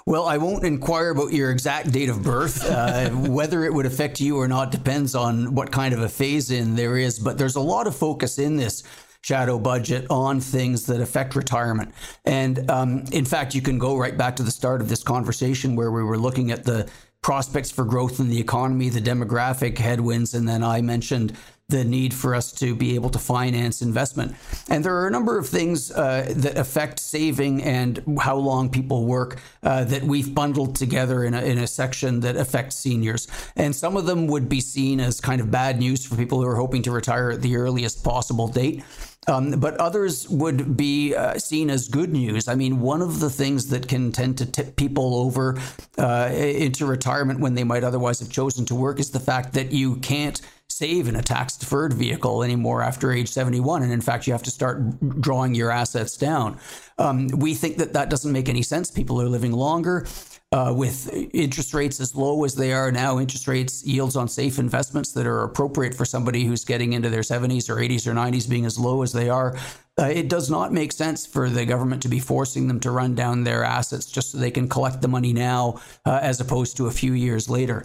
Well, 0.08 0.26
I 0.26 0.36
won't 0.36 0.64
inquire 0.64 1.10
about 1.10 1.32
your 1.32 1.50
exact 1.50 1.90
date 1.90 2.08
of 2.08 2.22
birth. 2.22 2.64
Uh, 2.64 3.10
whether 3.10 3.64
it 3.64 3.74
would 3.74 3.86
affect 3.86 4.20
you 4.20 4.36
or 4.36 4.46
not 4.46 4.70
depends 4.70 5.16
on 5.16 5.52
what 5.52 5.72
kind 5.72 5.92
of 5.92 6.00
a 6.00 6.08
phase 6.08 6.52
in 6.52 6.76
there 6.76 6.96
is. 6.96 7.18
But 7.18 7.38
there's 7.38 7.56
a 7.56 7.60
lot 7.60 7.88
of 7.88 7.96
focus 7.96 8.38
in 8.38 8.56
this 8.56 8.84
shadow 9.22 9.58
budget 9.58 10.06
on 10.08 10.38
things 10.38 10.86
that 10.86 11.00
affect 11.00 11.34
retirement. 11.34 11.92
And 12.24 12.70
um, 12.70 13.04
in 13.10 13.24
fact, 13.24 13.52
you 13.52 13.60
can 13.60 13.78
go 13.80 13.96
right 13.96 14.16
back 14.16 14.36
to 14.36 14.44
the 14.44 14.52
start 14.52 14.80
of 14.80 14.88
this 14.88 15.02
conversation 15.02 15.74
where 15.74 15.90
we 15.90 16.04
were 16.04 16.18
looking 16.18 16.52
at 16.52 16.62
the 16.62 16.88
prospects 17.20 17.72
for 17.72 17.84
growth 17.84 18.20
in 18.20 18.28
the 18.28 18.38
economy, 18.38 18.88
the 18.88 19.00
demographic 19.00 19.76
headwinds, 19.76 20.34
and 20.34 20.48
then 20.48 20.62
I 20.62 20.82
mentioned 20.82 21.36
the 21.68 21.84
need 21.84 22.14
for 22.14 22.32
us 22.32 22.52
to 22.52 22.76
be 22.76 22.94
able 22.94 23.10
to 23.10 23.18
finance 23.18 23.82
investment. 23.82 24.36
And 24.70 24.84
there 24.84 24.94
are 24.94 25.08
a 25.08 25.10
number 25.10 25.36
of 25.36 25.48
things 25.48 25.90
uh, 25.90 26.32
that 26.36 26.56
affect 26.56 27.00
saving 27.00 27.64
and 27.64 28.04
how 28.20 28.36
long 28.36 28.70
people 28.70 29.04
work 29.04 29.40
uh, 29.64 29.82
that 29.84 30.04
we've 30.04 30.32
bundled 30.32 30.76
together 30.76 31.24
in 31.24 31.34
a, 31.34 31.42
in 31.42 31.58
a 31.58 31.66
section 31.66 32.20
that 32.20 32.36
affects 32.36 32.76
seniors. 32.76 33.26
And 33.56 33.74
some 33.74 33.96
of 33.96 34.06
them 34.06 34.28
would 34.28 34.48
be 34.48 34.60
seen 34.60 35.00
as 35.00 35.20
kind 35.20 35.40
of 35.40 35.50
bad 35.50 35.80
news 35.80 36.06
for 36.06 36.14
people 36.14 36.40
who 36.40 36.46
are 36.46 36.54
hoping 36.54 36.82
to 36.82 36.92
retire 36.92 37.30
at 37.32 37.42
the 37.42 37.56
earliest 37.56 38.04
possible 38.04 38.46
date. 38.46 38.84
Um, 39.28 39.58
but 39.58 39.74
others 39.78 40.28
would 40.28 40.76
be 40.76 41.12
uh, 41.16 41.36
seen 41.38 41.68
as 41.68 41.88
good 41.88 42.12
news. 42.12 42.46
I 42.46 42.54
mean, 42.54 42.80
one 42.80 43.02
of 43.02 43.18
the 43.18 43.28
things 43.28 43.66
that 43.70 43.88
can 43.88 44.12
tend 44.12 44.38
to 44.38 44.46
tip 44.46 44.76
people 44.76 45.16
over 45.16 45.60
uh, 45.98 46.30
into 46.32 46.86
retirement 46.86 47.40
when 47.40 47.54
they 47.54 47.64
might 47.64 47.82
otherwise 47.82 48.20
have 48.20 48.30
chosen 48.30 48.64
to 48.66 48.76
work 48.76 49.00
is 49.00 49.10
the 49.10 49.18
fact 49.18 49.54
that 49.54 49.72
you 49.72 49.96
can't 49.96 50.40
save 50.68 51.08
in 51.08 51.16
a 51.16 51.22
tax 51.22 51.56
deferred 51.56 51.92
vehicle 51.92 52.42
anymore 52.42 52.82
after 52.82 53.12
age 53.12 53.28
71. 53.28 53.82
And 53.82 53.92
in 53.92 54.00
fact, 54.00 54.26
you 54.26 54.32
have 54.32 54.42
to 54.42 54.50
start 54.50 55.20
drawing 55.20 55.54
your 55.54 55.70
assets 55.70 56.16
down. 56.16 56.58
Um, 56.98 57.28
we 57.28 57.54
think 57.54 57.78
that 57.78 57.92
that 57.92 58.10
doesn't 58.10 58.32
make 58.32 58.48
any 58.48 58.62
sense. 58.62 58.90
People 58.90 59.20
are 59.20 59.28
living 59.28 59.52
longer. 59.52 60.06
Uh, 60.52 60.72
with 60.72 61.12
interest 61.34 61.74
rates 61.74 61.98
as 62.00 62.14
low 62.14 62.44
as 62.44 62.54
they 62.54 62.72
are 62.72 62.92
now, 62.92 63.18
interest 63.18 63.48
rates, 63.48 63.84
yields 63.84 64.14
on 64.14 64.28
safe 64.28 64.60
investments 64.60 65.10
that 65.10 65.26
are 65.26 65.42
appropriate 65.42 65.92
for 65.92 66.04
somebody 66.04 66.44
who's 66.44 66.64
getting 66.64 66.92
into 66.92 67.10
their 67.10 67.22
70s 67.22 67.68
or 67.68 67.76
80s 67.76 68.06
or 68.06 68.12
90s 68.12 68.48
being 68.48 68.64
as 68.64 68.78
low 68.78 69.02
as 69.02 69.12
they 69.12 69.28
are, 69.28 69.58
uh, 69.98 70.04
it 70.04 70.28
does 70.28 70.48
not 70.48 70.72
make 70.72 70.92
sense 70.92 71.26
for 71.26 71.50
the 71.50 71.64
government 71.66 72.00
to 72.02 72.08
be 72.08 72.20
forcing 72.20 72.68
them 72.68 72.78
to 72.78 72.92
run 72.92 73.14
down 73.14 73.42
their 73.42 73.64
assets 73.64 74.06
just 74.06 74.30
so 74.30 74.38
they 74.38 74.52
can 74.52 74.68
collect 74.68 75.02
the 75.02 75.08
money 75.08 75.32
now 75.32 75.80
uh, 76.04 76.20
as 76.22 76.40
opposed 76.40 76.76
to 76.76 76.86
a 76.86 76.92
few 76.92 77.12
years 77.12 77.50
later. 77.50 77.84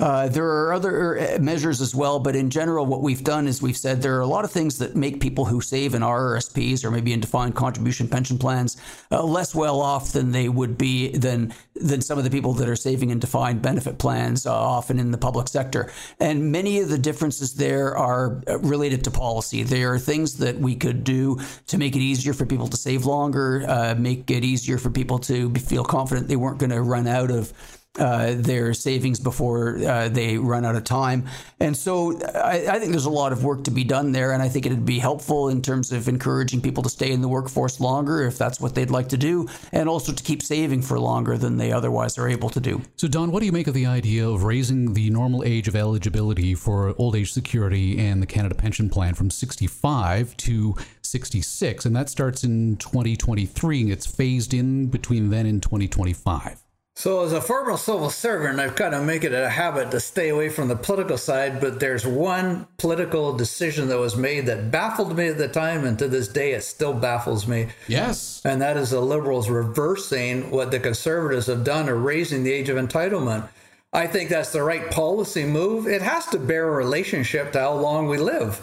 Uh, 0.00 0.28
there 0.28 0.46
are 0.46 0.72
other 0.72 1.18
uh, 1.18 1.38
measures 1.40 1.82
as 1.82 1.94
well, 1.94 2.18
but 2.18 2.34
in 2.34 2.48
general, 2.48 2.86
what 2.86 3.02
we've 3.02 3.22
done 3.22 3.46
is 3.46 3.60
we've 3.60 3.76
said 3.76 4.00
there 4.00 4.16
are 4.16 4.22
a 4.22 4.26
lot 4.26 4.46
of 4.46 4.50
things 4.50 4.78
that 4.78 4.96
make 4.96 5.20
people 5.20 5.44
who 5.44 5.60
save 5.60 5.94
in 5.94 6.00
RRSPs 6.00 6.84
or 6.84 6.90
maybe 6.90 7.12
in 7.12 7.20
defined 7.20 7.54
contribution 7.54 8.08
pension 8.08 8.38
plans 8.38 8.78
uh, 9.12 9.22
less 9.22 9.54
well 9.54 9.78
off 9.78 10.12
than 10.12 10.32
they 10.32 10.48
would 10.48 10.78
be 10.78 11.10
than 11.10 11.52
than 11.74 12.00
some 12.00 12.16
of 12.16 12.24
the 12.24 12.30
people 12.30 12.54
that 12.54 12.68
are 12.68 12.76
saving 12.76 13.10
in 13.10 13.18
defined 13.18 13.60
benefit 13.60 13.98
plans, 13.98 14.46
uh, 14.46 14.54
often 14.54 14.98
in 14.98 15.10
the 15.10 15.18
public 15.18 15.48
sector. 15.48 15.92
And 16.18 16.50
many 16.50 16.80
of 16.80 16.88
the 16.88 16.98
differences 16.98 17.54
there 17.54 17.94
are 17.96 18.42
uh, 18.48 18.58
related 18.60 19.04
to 19.04 19.10
policy. 19.10 19.62
There 19.64 19.92
are 19.92 19.98
things 19.98 20.38
that 20.38 20.56
we 20.56 20.76
could 20.76 21.04
do 21.04 21.38
to 21.66 21.76
make 21.76 21.94
it 21.94 22.00
easier 22.00 22.32
for 22.32 22.46
people 22.46 22.68
to 22.68 22.76
save 22.76 23.04
longer, 23.04 23.94
make 23.98 24.30
it 24.30 24.44
easier 24.44 24.78
for 24.78 24.88
people 24.88 25.18
to 25.20 25.52
feel 25.54 25.84
confident 25.84 26.28
they 26.28 26.36
weren't 26.36 26.58
going 26.58 26.70
to 26.70 26.80
run 26.80 27.06
out 27.06 27.30
of 27.30 27.52
uh, 27.98 28.34
their 28.36 28.72
savings 28.72 29.18
before 29.18 29.78
uh, 29.78 30.08
they 30.08 30.38
run 30.38 30.64
out 30.64 30.76
of 30.76 30.84
time. 30.84 31.26
And 31.58 31.76
so 31.76 32.20
I, 32.36 32.66
I, 32.68 32.78
think 32.78 32.92
there's 32.92 33.04
a 33.04 33.10
lot 33.10 33.32
of 33.32 33.42
work 33.42 33.64
to 33.64 33.72
be 33.72 33.82
done 33.82 34.12
there. 34.12 34.30
And 34.30 34.40
I 34.40 34.48
think 34.48 34.64
it'd 34.64 34.86
be 34.86 35.00
helpful 35.00 35.48
in 35.48 35.60
terms 35.60 35.90
of 35.90 36.06
encouraging 36.06 36.60
people 36.60 36.84
to 36.84 36.88
stay 36.88 37.10
in 37.10 37.20
the 37.20 37.26
workforce 37.26 37.80
longer 37.80 38.22
if 38.22 38.38
that's 38.38 38.60
what 38.60 38.76
they'd 38.76 38.90
like 38.90 39.08
to 39.08 39.16
do, 39.16 39.48
and 39.72 39.88
also 39.88 40.12
to 40.12 40.22
keep 40.22 40.40
saving 40.40 40.82
for 40.82 41.00
longer 41.00 41.36
than 41.36 41.56
they 41.56 41.72
otherwise 41.72 42.16
are 42.16 42.28
able 42.28 42.48
to 42.50 42.60
do. 42.60 42.80
So, 42.94 43.08
Don, 43.08 43.32
what 43.32 43.40
do 43.40 43.46
you 43.46 43.52
make 43.52 43.66
of 43.66 43.74
the 43.74 43.86
idea 43.86 44.28
of 44.28 44.44
raising 44.44 44.94
the 44.94 45.10
normal 45.10 45.42
age 45.42 45.66
of 45.66 45.74
eligibility 45.74 46.54
for 46.54 46.94
old 46.96 47.16
age 47.16 47.32
security 47.32 47.98
and 47.98 48.22
the 48.22 48.26
Canada 48.26 48.54
Pension 48.54 48.88
Plan 48.88 49.14
from 49.14 49.30
65 49.30 50.36
to 50.36 50.76
66? 51.02 51.86
And 51.86 51.96
that 51.96 52.08
starts 52.08 52.44
in 52.44 52.76
2023 52.76 53.82
and 53.82 53.90
it's 53.90 54.06
phased 54.06 54.54
in 54.54 54.86
between 54.86 55.30
then 55.30 55.46
and 55.46 55.60
2025. 55.60 56.69
So, 57.00 57.24
as 57.24 57.32
a 57.32 57.40
former 57.40 57.78
civil 57.78 58.10
servant, 58.10 58.60
I've 58.60 58.74
kind 58.74 58.94
of 58.94 59.02
make 59.04 59.24
it 59.24 59.32
a 59.32 59.48
habit 59.48 59.90
to 59.92 60.00
stay 60.00 60.28
away 60.28 60.50
from 60.50 60.68
the 60.68 60.76
political 60.76 61.16
side. 61.16 61.58
But 61.58 61.80
there's 61.80 62.06
one 62.06 62.66
political 62.76 63.34
decision 63.34 63.88
that 63.88 63.98
was 63.98 64.18
made 64.18 64.44
that 64.44 64.70
baffled 64.70 65.16
me 65.16 65.28
at 65.28 65.38
the 65.38 65.48
time, 65.48 65.86
and 65.86 65.98
to 65.98 66.08
this 66.08 66.28
day, 66.28 66.52
it 66.52 66.62
still 66.62 66.92
baffles 66.92 67.48
me. 67.48 67.68
Yes. 67.88 68.42
And 68.44 68.60
that 68.60 68.76
is 68.76 68.90
the 68.90 69.00
Liberals 69.00 69.48
reversing 69.48 70.50
what 70.50 70.72
the 70.72 70.78
Conservatives 70.78 71.46
have 71.46 71.64
done 71.64 71.88
of 71.88 72.02
raising 72.02 72.42
the 72.42 72.52
age 72.52 72.68
of 72.68 72.76
entitlement. 72.76 73.48
I 73.94 74.06
think 74.06 74.28
that's 74.28 74.52
the 74.52 74.62
right 74.62 74.90
policy 74.90 75.46
move. 75.46 75.86
It 75.86 76.02
has 76.02 76.26
to 76.26 76.38
bear 76.38 76.68
a 76.68 76.72
relationship 76.72 77.52
to 77.52 77.60
how 77.60 77.72
long 77.72 78.08
we 78.08 78.18
live. 78.18 78.60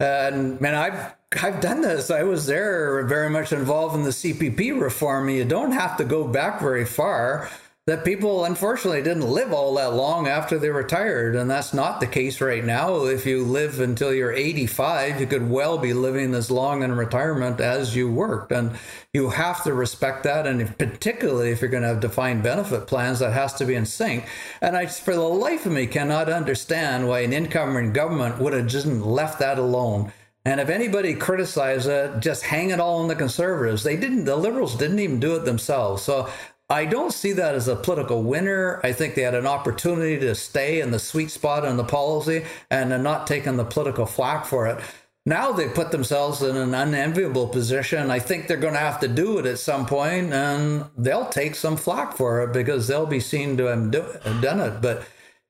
And 0.00 0.58
man, 0.58 0.74
I've 0.74 1.14
I've 1.42 1.60
done 1.60 1.82
this. 1.82 2.10
I 2.10 2.22
was 2.22 2.46
there 2.46 3.04
very 3.04 3.28
much 3.28 3.52
involved 3.52 3.94
in 3.94 4.04
the 4.04 4.10
CPP 4.10 4.80
reform. 4.80 5.28
You 5.28 5.44
don't 5.44 5.72
have 5.72 5.98
to 5.98 6.04
go 6.04 6.26
back 6.26 6.60
very 6.60 6.86
far 6.86 7.50
that 7.86 8.02
people 8.02 8.46
unfortunately 8.46 9.02
didn't 9.02 9.28
live 9.28 9.52
all 9.52 9.74
that 9.74 9.92
long 9.92 10.26
after 10.26 10.58
they 10.58 10.70
retired. 10.70 11.36
And 11.36 11.50
that's 11.50 11.74
not 11.74 12.00
the 12.00 12.06
case 12.06 12.40
right 12.40 12.64
now. 12.64 13.04
If 13.04 13.26
you 13.26 13.44
live 13.44 13.78
until 13.78 14.14
you're 14.14 14.32
85, 14.32 15.20
you 15.20 15.26
could 15.26 15.50
well 15.50 15.76
be 15.76 15.92
living 15.92 16.32
as 16.32 16.50
long 16.50 16.82
in 16.82 16.92
retirement 16.92 17.60
as 17.60 17.94
you 17.94 18.10
worked. 18.10 18.52
And 18.52 18.78
you 19.12 19.28
have 19.28 19.62
to 19.64 19.74
respect 19.74 20.22
that. 20.22 20.46
And 20.46 20.78
particularly 20.78 21.50
if 21.50 21.60
you're 21.60 21.70
going 21.70 21.82
to 21.82 21.90
have 21.90 22.00
defined 22.00 22.42
benefit 22.42 22.86
plans, 22.86 23.18
that 23.18 23.34
has 23.34 23.52
to 23.54 23.66
be 23.66 23.74
in 23.74 23.84
sync. 23.84 24.26
And 24.62 24.78
I, 24.78 24.86
for 24.86 25.14
the 25.14 25.20
life 25.20 25.66
of 25.66 25.72
me, 25.72 25.86
cannot 25.86 26.30
understand 26.30 27.06
why 27.06 27.20
an 27.20 27.34
incoming 27.34 27.92
government 27.92 28.38
would 28.38 28.54
have 28.54 28.66
just 28.66 28.86
left 28.86 29.40
that 29.40 29.58
alone. 29.58 30.10
And 30.46 30.60
if 30.60 30.68
anybody 30.68 31.14
criticized 31.14 31.88
it, 31.88 32.20
just 32.20 32.42
hang 32.42 32.68
it 32.68 32.78
all 32.78 32.98
on 32.98 33.08
the 33.08 33.16
conservatives. 33.16 33.82
They 33.82 33.96
didn't, 33.96 34.26
the 34.26 34.36
liberals 34.36 34.76
didn't 34.76 34.98
even 34.98 35.18
do 35.18 35.36
it 35.36 35.46
themselves. 35.46 36.02
So 36.02 36.28
I 36.70 36.86
don't 36.86 37.12
see 37.12 37.32
that 37.32 37.54
as 37.54 37.68
a 37.68 37.76
political 37.76 38.22
winner. 38.22 38.80
I 38.82 38.92
think 38.92 39.14
they 39.14 39.22
had 39.22 39.34
an 39.34 39.46
opportunity 39.46 40.18
to 40.20 40.34
stay 40.34 40.80
in 40.80 40.92
the 40.92 40.98
sweet 40.98 41.30
spot 41.30 41.64
in 41.64 41.76
the 41.76 41.84
policy 41.84 42.44
and 42.70 43.02
not 43.02 43.26
taking 43.26 43.56
the 43.56 43.64
political 43.64 44.06
flack 44.06 44.46
for 44.46 44.66
it. 44.66 44.82
Now 45.26 45.52
they 45.52 45.68
put 45.68 45.90
themselves 45.90 46.42
in 46.42 46.56
an 46.56 46.74
unenviable 46.74 47.48
position. 47.48 48.10
I 48.10 48.18
think 48.18 48.46
they're 48.46 48.56
going 48.58 48.74
to 48.74 48.78
have 48.78 49.00
to 49.00 49.08
do 49.08 49.38
it 49.38 49.46
at 49.46 49.58
some 49.58 49.86
point, 49.86 50.32
and 50.32 50.84
they'll 50.98 51.28
take 51.28 51.54
some 51.54 51.76
flack 51.76 52.14
for 52.14 52.42
it 52.42 52.52
because 52.52 52.88
they'll 52.88 53.06
be 53.06 53.20
seen 53.20 53.56
to 53.56 53.64
have 53.64 53.90
done 54.42 54.60
it. 54.60 54.82
But 54.82 55.04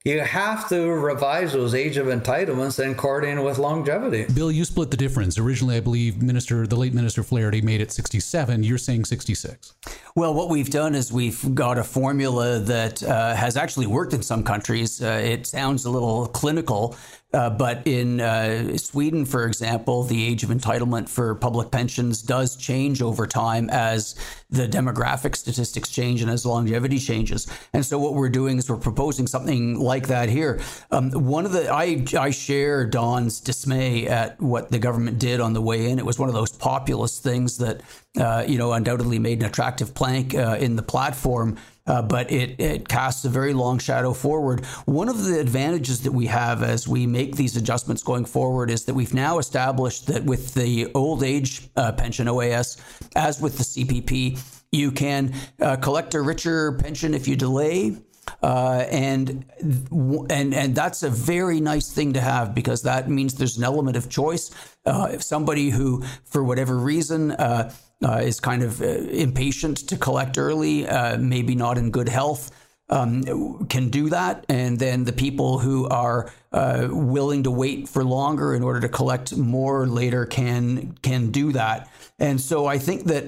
you 0.07 0.21
have 0.21 0.69
to 0.69 0.90
revise 0.90 1.55
those 1.55 1.75
age 1.75 1.97
of 1.97 2.09
entitlements 2.09 2.79
in 2.79 2.90
according 2.90 3.43
with 3.43 3.57
longevity. 3.57 4.27
Bill, 4.35 4.53
you 4.53 4.67
split 4.67 4.90
the 4.90 4.99
difference. 4.99 5.38
Originally, 5.38 5.79
I 5.79 5.81
believe 5.81 6.21
Minister, 6.21 6.67
the 6.67 6.77
late 6.77 6.93
Minister 6.93 7.23
Flaherty 7.23 7.62
made 7.62 7.81
it 7.81 7.90
67. 7.90 8.62
You're 8.64 8.77
saying 8.77 9.07
66. 9.07 9.73
Well, 10.14 10.35
what 10.35 10.51
we've 10.51 10.69
done 10.69 10.95
is 10.95 11.11
we've 11.11 11.55
got 11.55 11.79
a 11.79 11.85
formula 11.85 12.59
that 12.59 13.03
uh, 13.03 13.35
has 13.35 13.57
actually 13.57 13.87
worked 13.87 14.12
in 14.12 14.21
some 14.21 14.45
countries. 14.45 15.03
Uh, 15.03 15.23
it 15.25 15.47
sounds 15.47 15.87
a 15.87 15.90
little 15.90 16.27
clinical, 16.27 16.97
uh, 17.35 17.51
but 17.51 17.85
in 17.85 18.20
uh, 18.20 18.77
Sweden, 18.77 19.25
for 19.25 19.44
example, 19.44 20.05
the 20.05 20.25
age 20.25 20.44
of 20.44 20.51
entitlement 20.51 21.09
for 21.09 21.35
public 21.35 21.70
pensions 21.73 22.23
does 22.23 22.57
change 22.57 23.03
over 23.03 23.27
time 23.27 23.68
as 23.70 24.14
the 24.51 24.68
demographic 24.68 25.35
statistics 25.35 25.88
change 25.88 26.23
and 26.23 26.31
as 26.31 26.47
longevity 26.47 26.99
changes. 26.99 27.49
And 27.73 27.85
so, 27.85 27.99
what 27.99 28.14
we're 28.14 28.29
doing 28.29 28.59
is 28.59 28.70
we're 28.70 28.77
proposing 28.77 29.27
something 29.27 29.81
like 29.81 30.07
that 30.07 30.29
here. 30.29 30.61
Um, 30.92 31.11
one 31.11 31.44
of 31.44 31.53
the 31.53 31.68
I 31.73 32.05
I 32.16 32.31
share 32.31 32.87
Don's 32.87 33.40
dismay 33.40 34.07
at 34.07 34.40
what 34.40 34.70
the 34.70 34.79
government 34.79 35.18
did 35.18 35.40
on 35.40 35.55
the 35.55 35.62
way 35.62 35.90
in. 35.90 35.99
It 35.99 36.07
was 36.07 36.18
one 36.18 36.29
of 36.29 36.35
those 36.35 36.53
populist 36.53 37.25
things 37.25 37.59
that 37.59 37.81
uh, 38.16 38.44
you 38.47 38.59
know 38.59 38.73
undoubtedly 38.73 39.18
made 39.18 39.40
an 39.40 39.49
attractive 39.49 39.92
plank 39.92 40.35
uh, 40.35 40.57
in 40.61 40.77
the 40.77 40.83
platform 40.83 41.57
uh, 41.87 42.03
but 42.03 42.31
it, 42.31 42.61
it 42.61 42.88
casts 42.88 43.25
a 43.25 43.29
very 43.29 43.53
long 43.53 43.79
shadow 43.79 44.12
forward. 44.12 44.64
One 44.87 45.09
of 45.09 45.25
the 45.25 45.38
advantages 45.40 46.01
that 46.03 46.12
we 46.12 46.27
have 46.27 46.62
as 46.62 46.88
we 46.88 47.07
make 47.07 47.37
these 47.37 47.57
adjustments 47.57 48.03
going 48.03 48.25
forward 48.25 48.70
is 48.70 48.85
that 48.87 48.94
we've 48.94 49.14
now 49.14 49.38
established 49.38 50.07
that 50.07 50.25
with 50.25 50.55
the 50.55 50.90
old 50.94 51.23
age 51.23 51.68
uh, 51.77 51.92
pension 51.92 52.27
OAS, 52.27 52.81
as 53.16 53.40
with 53.40 53.59
the 53.59 53.64
CPP, 53.64 54.38
you 54.73 54.90
can 54.90 55.33
uh, 55.61 55.77
collect 55.77 56.14
a 56.14 56.20
richer 56.20 56.73
pension 56.73 57.14
if 57.14 57.29
you 57.29 57.37
delay 57.37 57.97
Uh, 58.42 58.85
and 58.90 59.44
and 60.31 60.55
and 60.55 60.75
that's 60.75 61.03
a 61.03 61.11
very 61.11 61.61
nice 61.61 61.92
thing 61.92 62.12
to 62.14 62.20
have 62.20 62.55
because 62.55 62.83
that 62.83 63.09
means 63.09 63.35
there's 63.35 63.59
an 63.59 63.64
element 63.64 63.97
of 63.97 64.09
choice. 64.09 64.51
Uh, 64.87 65.09
if 65.12 65.23
somebody 65.23 65.70
who, 65.70 66.03
for 66.25 66.42
whatever 66.42 66.77
reason, 66.77 67.33
uh, 67.33 67.70
uh 68.05 68.21
is 68.23 68.40
kind 68.40 68.62
of 68.62 68.81
uh, 68.81 68.87
impatient 69.27 69.77
to 69.88 69.97
collect 69.97 70.38
early, 70.38 70.87
uh, 70.87 71.17
maybe 71.19 71.55
not 71.55 71.79
in 71.79 71.90
good 71.90 72.09
health, 72.09 72.51
um, 72.90 73.67
can 73.69 73.88
do 73.88 74.11
that, 74.11 74.45
and 74.49 74.79
then 74.79 75.05
the 75.05 75.12
people 75.12 75.59
who 75.59 75.88
are 75.88 76.31
willing 76.90 77.43
to 77.43 77.51
wait 77.51 77.88
for 77.88 78.05
longer 78.05 78.55
in 78.55 78.62
order 78.62 78.81
to 78.81 78.88
collect 78.88 79.37
more 79.37 79.87
later 79.87 80.27
can 80.27 80.93
can 81.03 81.31
do 81.31 81.53
that. 81.53 81.88
And 82.20 82.40
so 82.40 82.66
I 82.66 82.79
think 82.79 83.07
that 83.07 83.24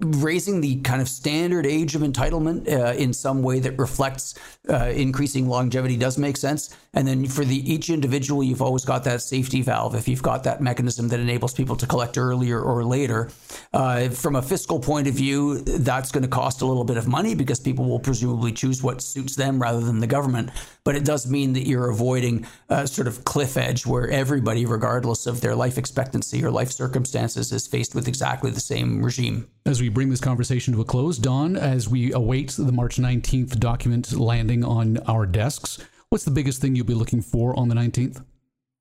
raising 0.00 0.60
the 0.60 0.80
kind 0.80 1.00
of 1.00 1.08
standard 1.08 1.64
age 1.64 1.94
of 1.94 2.02
entitlement 2.02 2.68
uh, 2.68 2.94
in 2.94 3.12
some 3.12 3.40
way 3.40 3.60
that 3.60 3.78
reflects 3.78 4.34
uh, 4.68 4.86
increasing 4.86 5.48
longevity 5.48 5.96
does 5.96 6.18
make 6.18 6.36
sense. 6.36 6.76
And 6.92 7.06
then 7.06 7.26
for 7.26 7.44
the 7.44 7.72
each 7.72 7.88
individual, 7.88 8.42
you've 8.42 8.62
always 8.62 8.84
got 8.84 9.04
that 9.04 9.22
safety 9.22 9.62
valve. 9.62 9.94
If 9.94 10.08
you've 10.08 10.24
got 10.24 10.42
that 10.42 10.60
mechanism 10.60 11.06
that 11.08 11.20
enables 11.20 11.54
people 11.54 11.76
to 11.76 11.86
collect 11.86 12.18
earlier 12.18 12.60
or 12.60 12.82
later, 12.84 13.30
uh, 13.72 14.08
from 14.08 14.34
a 14.34 14.42
fiscal 14.42 14.80
point 14.80 15.06
of 15.06 15.14
view, 15.14 15.60
that's 15.60 16.10
going 16.10 16.24
to 16.24 16.28
cost 16.28 16.62
a 16.62 16.66
little 16.66 16.84
bit 16.84 16.96
of 16.96 17.06
money 17.06 17.36
because 17.36 17.60
people 17.60 17.84
will 17.84 18.00
presumably 18.00 18.50
choose 18.50 18.82
what 18.82 19.02
suits 19.02 19.36
them 19.36 19.62
rather 19.62 19.80
than 19.80 20.00
the 20.00 20.06
government. 20.08 20.50
But 20.82 20.96
it 20.96 21.04
does 21.04 21.30
mean 21.30 21.52
that 21.52 21.66
you're 21.68 21.90
avoiding 21.90 22.46
a 22.68 22.88
sort 22.88 23.06
of 23.06 23.24
cliff 23.24 23.56
edge 23.56 23.86
where 23.86 24.10
everybody, 24.10 24.66
regardless 24.66 25.26
of 25.26 25.42
their 25.42 25.54
life 25.54 25.78
expectancy 25.78 26.44
or 26.44 26.50
life 26.50 26.72
circumstances, 26.72 27.52
is 27.52 27.68
faced 27.68 27.94
with 27.94 28.08
exactly 28.16 28.50
the 28.50 28.60
same 28.60 29.02
regime. 29.02 29.46
As 29.66 29.82
we 29.82 29.90
bring 29.90 30.08
this 30.08 30.22
conversation 30.22 30.72
to 30.72 30.80
a 30.80 30.84
close, 30.86 31.18
Don, 31.18 31.54
as 31.54 31.86
we 31.86 32.12
await 32.12 32.52
the 32.52 32.72
March 32.72 32.96
19th 32.96 33.58
document 33.58 34.10
landing 34.18 34.64
on 34.64 34.96
our 35.06 35.26
desks, 35.26 35.78
what's 36.08 36.24
the 36.24 36.30
biggest 36.30 36.62
thing 36.62 36.74
you'll 36.74 36.86
be 36.86 36.94
looking 36.94 37.20
for 37.20 37.54
on 37.58 37.68
the 37.68 37.74
19th? 37.74 38.24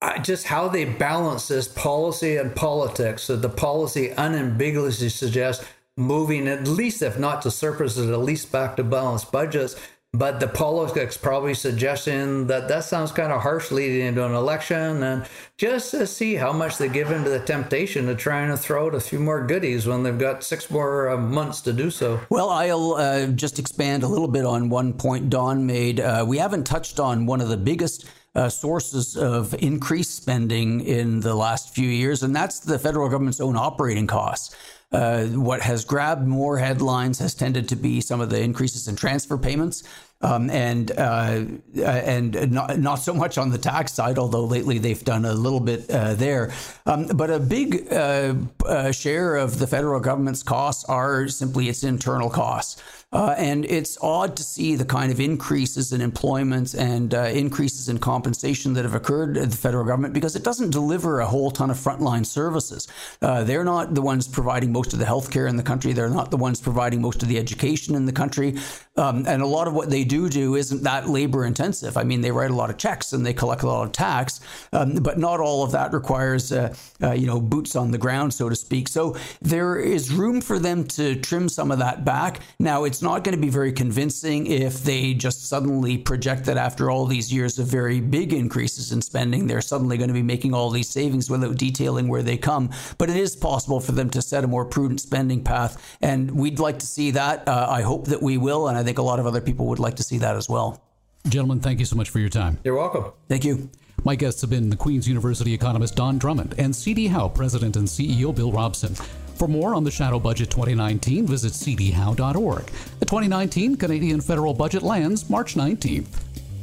Uh, 0.02 0.17
just 0.19 0.45
how 0.45 0.69
they 0.69 0.86
balance 0.86 1.50
this 1.50 1.67
policy 1.67 2.38
and 2.38 2.56
politics. 2.56 3.24
So 3.24 3.36
the 3.36 3.50
policy 3.50 4.13
unambiguously 4.15 5.10
suggests 5.10 5.65
moving 5.98 6.48
at 6.48 6.65
least, 6.65 7.02
if 7.02 7.19
not 7.19 7.41
to 7.41 7.52
surpluses, 7.52 8.10
at 8.10 8.19
least 8.19 8.54
back 8.54 8.78
to 8.78 8.86
balanced 8.86 9.34
budgets. 9.34 9.76
But 10.17 10.39
the 10.39 10.47
politics 10.47 11.17
probably 11.17 11.54
suggesting 11.54 12.47
that 12.47 12.69
that 12.69 12.86
sounds 12.86 13.12
kind 13.12 13.34
of 13.34 13.41
harsh 13.41 13.69
leading 13.69 14.08
into 14.08 14.25
an 14.25 14.34
election, 14.34 15.04
and 15.04 15.25
just 15.58 15.91
to 15.91 16.08
see 16.08 16.36
how 16.36 16.54
much 16.54 16.78
they 16.78 16.88
give 16.88 17.12
into 17.12 17.30
the 17.30 17.39
temptation 17.39 18.06
to 18.06 18.15
trying 18.15 18.49
to 18.49 18.56
throw 18.56 18.86
out 18.86 18.95
a 18.95 19.01
few 19.01 19.19
more 19.19 19.45
goodies 19.45 19.88
when 19.88 20.04
they've 20.04 20.17
got 20.17 20.41
six 20.41 20.71
more 20.71 21.10
uh, 21.10 21.17
months 21.17 21.60
to 21.62 21.73
do 21.73 21.91
so. 21.91 22.21
Well, 22.30 22.49
I'll 22.49 22.93
uh, 22.93 23.28
just 23.28 23.60
expand 23.60 24.04
a 24.04 24.08
little 24.08 24.30
bit 24.30 24.45
on 24.45 24.69
one 24.69 24.93
point 24.93 25.30
Don 25.30 25.65
made. 25.65 25.99
Uh, 25.99 26.23
we 26.25 26.38
haven't 26.38 26.65
touched 26.65 26.99
on 26.99 27.25
one 27.25 27.41
of 27.41 27.49
the 27.49 27.58
biggest. 27.58 28.06
Uh, 28.36 28.49
sources 28.49 29.15
of 29.15 29.54
increased 29.63 30.13
spending 30.13 30.82
in 30.82 31.21
the 31.21 31.34
last 31.34 31.73
few 31.73 31.88
years, 31.88 32.21
and 32.21 32.36
that's 32.36 32.60
the 32.60 32.78
federal 32.78 33.08
government's 33.08 33.39
own 33.39 33.56
operating 33.56 34.08
costs. 34.08 34.54
Uh, 34.91 35.25
what 35.28 35.62
has 35.62 35.84
grabbed 35.86 36.28
more 36.28 36.58
headlines 36.58 37.17
has 37.19 37.34
tended 37.34 37.67
to 37.69 37.75
be 37.75 38.01
some 38.01 38.21
of 38.21 38.30
the 38.30 38.41
increases 38.41 38.89
in 38.89 38.95
transfer 38.95 39.38
payments. 39.38 39.84
Um, 40.21 40.49
and 40.49 40.91
uh, 40.91 41.43
uh, 41.78 41.82
and 41.82 42.51
not, 42.51 42.80
not 42.80 42.95
so 42.95 43.13
much 43.13 43.38
on 43.38 43.49
the 43.49 43.58
tax 43.58 43.91
side, 43.91 44.17
although 44.17 44.45
lately 44.45 44.80
they've 44.80 45.04
done 45.04 45.25
a 45.25 45.34
little 45.34 45.60
bit 45.60 45.89
uh, 45.91 46.13
there. 46.15 46.54
Um, 46.86 47.08
but 47.08 47.30
a 47.30 47.39
big 47.39 47.91
uh, 47.91 48.34
uh, 48.65 48.91
share 48.91 49.36
of 49.36 49.60
the 49.60 49.67
federal 49.67 49.99
government's 49.99 50.41
costs 50.41 50.86
are 50.86 51.28
simply 51.28 51.67
its 51.67 51.84
internal 51.84 52.30
costs. 52.30 52.82
Uh, 53.15 53.34
and 53.38 53.63
it's 53.63 53.97
odd 54.01 54.36
to 54.36 54.43
see 54.43 54.75
the 54.75 54.84
kind 54.84 55.10
of 55.10 55.21
increases 55.21 55.93
in 55.93 56.01
employment 56.01 56.73
and 56.73 57.13
uh, 57.13 57.19
increases 57.21 57.88
in 57.88 57.97
compensation 57.97 58.73
that 58.73 58.84
have 58.84 58.93
occurred 58.93 59.38
at 59.38 59.49
the 59.49 59.56
federal 59.56 59.86
government 59.86 60.13
because 60.13 60.36
it 60.36 60.43
doesn't 60.43 60.69
deliver 60.69 61.21
a 61.21 61.25
whole 61.25 61.49
ton 61.49 61.69
of 61.69 61.78
frontline 61.78 62.25
services. 62.25 62.89
Uh, 63.21 63.41
they're 63.45 63.63
not 63.63 63.93
the 63.95 64.01
ones 64.01 64.28
providing 64.28 64.69
most 64.73 64.91
of 64.91 64.99
the 64.99 65.06
health 65.06 65.32
care 65.32 65.47
in 65.47 65.56
the 65.56 65.63
country. 65.63 65.93
They're 65.93 66.10
not 66.10 66.30
the 66.30 66.36
ones 66.36 66.60
providing 66.60 67.01
most 67.01 67.23
of 67.23 67.30
the 67.30 67.38
education 67.38 67.95
in 67.95 68.06
the 68.06 68.12
country. 68.12 68.58
Um, 68.97 69.25
and 69.25 69.41
a 69.41 69.47
lot 69.47 69.69
of 69.69 69.73
what 69.73 69.89
they 69.89 70.04
do 70.04 70.28
do 70.28 70.56
isn't 70.56 70.84
that 70.84 71.08
labor 71.08 71.45
intensive. 71.45 71.95
I 71.95 72.04
mean, 72.04 72.19
they 72.19 72.32
write 72.32 72.51
a 72.51 72.56
lot 72.56 72.69
of 72.69 72.78
checks 72.78 73.13
and 73.13 73.25
they 73.25 73.34
collect 73.34 73.63
a 73.63 73.67
lot 73.67 73.86
of 73.86 73.93
tax, 73.93 74.41
um, 74.73 74.95
but 74.95 75.17
not 75.17 75.39
all 75.39 75.63
of 75.63 75.71
that 75.71 75.93
requires, 75.93 76.51
uh, 76.51 76.75
uh, 77.01 77.13
you 77.13 77.28
know, 77.28 77.39
boots 77.39 77.78
on 77.78 77.91
the 77.91 77.97
ground, 77.97 78.34
so 78.34 78.49
to 78.49 78.56
speak. 78.56 78.89
So 78.89 79.15
there 79.41 79.78
is 79.78 80.13
room 80.13 80.41
for 80.41 80.60
them 80.60 80.84
to 80.95 81.15
trim 81.15 81.47
some 81.47 81.71
of 81.71 81.80
that 81.80 82.04
back. 82.04 82.41
Now, 82.60 82.84
it's 82.84 83.01
not 83.05 83.23
going 83.23 83.35
to 83.35 83.41
be 83.41 83.49
very 83.49 83.71
convincing 83.71 84.47
if 84.47 84.83
they 84.83 85.13
just 85.13 85.47
suddenly 85.47 85.97
project 85.97 86.45
that 86.45 86.57
after 86.57 86.89
all 86.89 87.05
these 87.05 87.31
years 87.31 87.59
of 87.59 87.67
very 87.67 88.01
big 88.01 88.33
increases 88.33 88.91
in 88.91 89.01
spending, 89.01 89.45
they're 89.45 89.61
suddenly 89.61 89.95
going 89.95 90.07
to 90.07 90.13
be 90.13 90.23
making 90.23 90.53
all 90.55 90.71
these 90.71 90.89
savings 90.89 91.29
without 91.29 91.55
detailing 91.55 92.07
where 92.07 92.23
they 92.23 92.35
come. 92.35 92.71
But 92.97 93.11
it 93.11 93.15
is 93.15 93.35
possible 93.35 93.79
for 93.79 93.91
them 93.91 94.09
to 94.09 94.21
set 94.21 94.43
a 94.43 94.47
more 94.47 94.65
prudent 94.65 94.99
spending 95.01 95.43
path. 95.43 95.97
And 96.01 96.31
we'd 96.31 96.59
like 96.59 96.79
to 96.79 96.87
see 96.87 97.11
that. 97.11 97.47
Uh, 97.47 97.67
I 97.69 97.83
hope 97.83 98.07
that 98.07 98.23
we 98.23 98.37
will. 98.37 98.67
And 98.67 98.77
I 98.77 98.83
think 98.83 98.97
a 98.97 99.03
lot 99.03 99.19
of 99.19 99.27
other 99.27 99.41
people 99.41 99.67
would 99.67 99.79
like 99.79 99.95
to 99.97 100.03
see 100.03 100.17
that 100.17 100.35
as 100.35 100.49
well. 100.49 100.81
Gentlemen, 101.29 101.59
thank 101.59 101.79
you 101.79 101.85
so 101.85 101.95
much 101.95 102.09
for 102.09 102.19
your 102.19 102.29
time. 102.29 102.57
You're 102.63 102.75
welcome. 102.75 103.11
Thank 103.29 103.45
you. 103.45 103.69
My 104.03 104.15
guests 104.15 104.41
have 104.41 104.49
been 104.49 104.69
the 104.69 104.75
Queen's 104.75 105.07
University 105.07 105.53
economist 105.53 105.95
Don 105.95 106.17
Drummond 106.17 106.55
and 106.57 106.75
CD 106.75 107.07
Howe 107.07 107.29
President 107.29 107.75
and 107.75 107.87
CEO 107.87 108.35
Bill 108.35 108.51
Robson. 108.51 108.95
For 109.36 109.50
more 109.50 109.76
on 109.76 109.84
the 109.84 109.91
Shadow 109.91 110.17
Budget 110.17 110.50
2019, 110.50 111.28
visit 111.28 111.52
cdhowe.org. 111.52 112.65
The 113.00 113.06
2019 113.06 113.76
Canadian 113.76 114.21
federal 114.21 114.54
budget 114.54 114.82
lands 114.82 115.30
March 115.30 115.56
19th. 115.56 116.08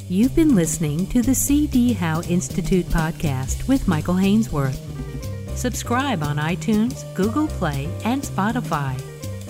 You've 0.09 0.35
been 0.35 0.55
listening 0.55 1.07
to 1.09 1.23
the 1.23 1.35
C.D. 1.35 1.93
Howe 1.93 2.23
Institute 2.23 2.87
podcast 2.87 3.69
with 3.69 3.87
Michael 3.87 4.15
Hainsworth. 4.15 4.79
Subscribe 5.55 6.23
on 6.23 6.37
iTunes, 6.37 7.05
Google 7.15 7.47
Play, 7.47 7.89
and 8.05 8.23
Spotify. 8.23 8.99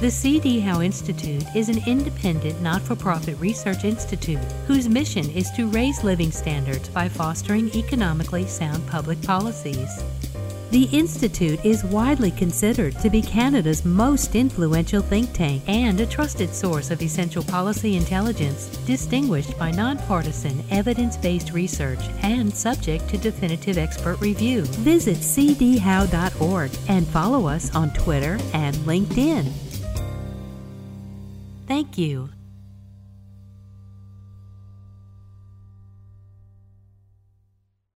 The 0.01 0.11
C.D. 0.11 0.59
Howe 0.59 0.83
Institute 0.83 1.45
is 1.55 1.69
an 1.69 1.81
independent, 1.87 2.61
not 2.61 2.83
for 2.83 2.97
profit 2.97 3.39
research 3.39 3.85
institute 3.85 4.43
whose 4.67 4.89
mission 4.89 5.31
is 5.31 5.49
to 5.53 5.69
raise 5.69 6.03
living 6.03 6.33
standards 6.33 6.89
by 6.89 7.09
fostering 7.09 7.71
economically 7.77 8.47
sound 8.49 8.85
public 8.89 9.23
policies. 9.23 10.03
The 10.73 10.85
Institute 10.85 11.63
is 11.67 11.85
widely 11.85 12.31
considered 12.31 12.99
to 13.01 13.11
be 13.11 13.21
Canada's 13.21 13.85
most 13.85 14.35
influential 14.35 15.03
think 15.03 15.31
tank 15.35 15.63
and 15.67 16.01
a 16.01 16.07
trusted 16.07 16.55
source 16.55 16.91
of 16.91 17.03
essential 17.03 17.45
policy 17.45 17.95
intelligence, 17.97 18.69
distinguished 18.87 19.59
by 19.59 19.71
nonpartisan, 19.71 20.65
evidence 20.71 21.19
based 21.19 21.53
research 21.53 22.01
and 22.23 22.51
subject 22.51 23.07
to 23.11 23.19
definitive 23.19 23.77
expert 23.77 24.19
review. 24.23 24.63
Visit 24.81 25.19
cdhowe.org 25.19 26.71
and 26.89 27.07
follow 27.07 27.47
us 27.47 27.75
on 27.75 27.91
Twitter 27.93 28.39
and 28.55 28.75
LinkedIn. 28.77 29.53
Thank 31.69 31.99
you. 31.99 32.31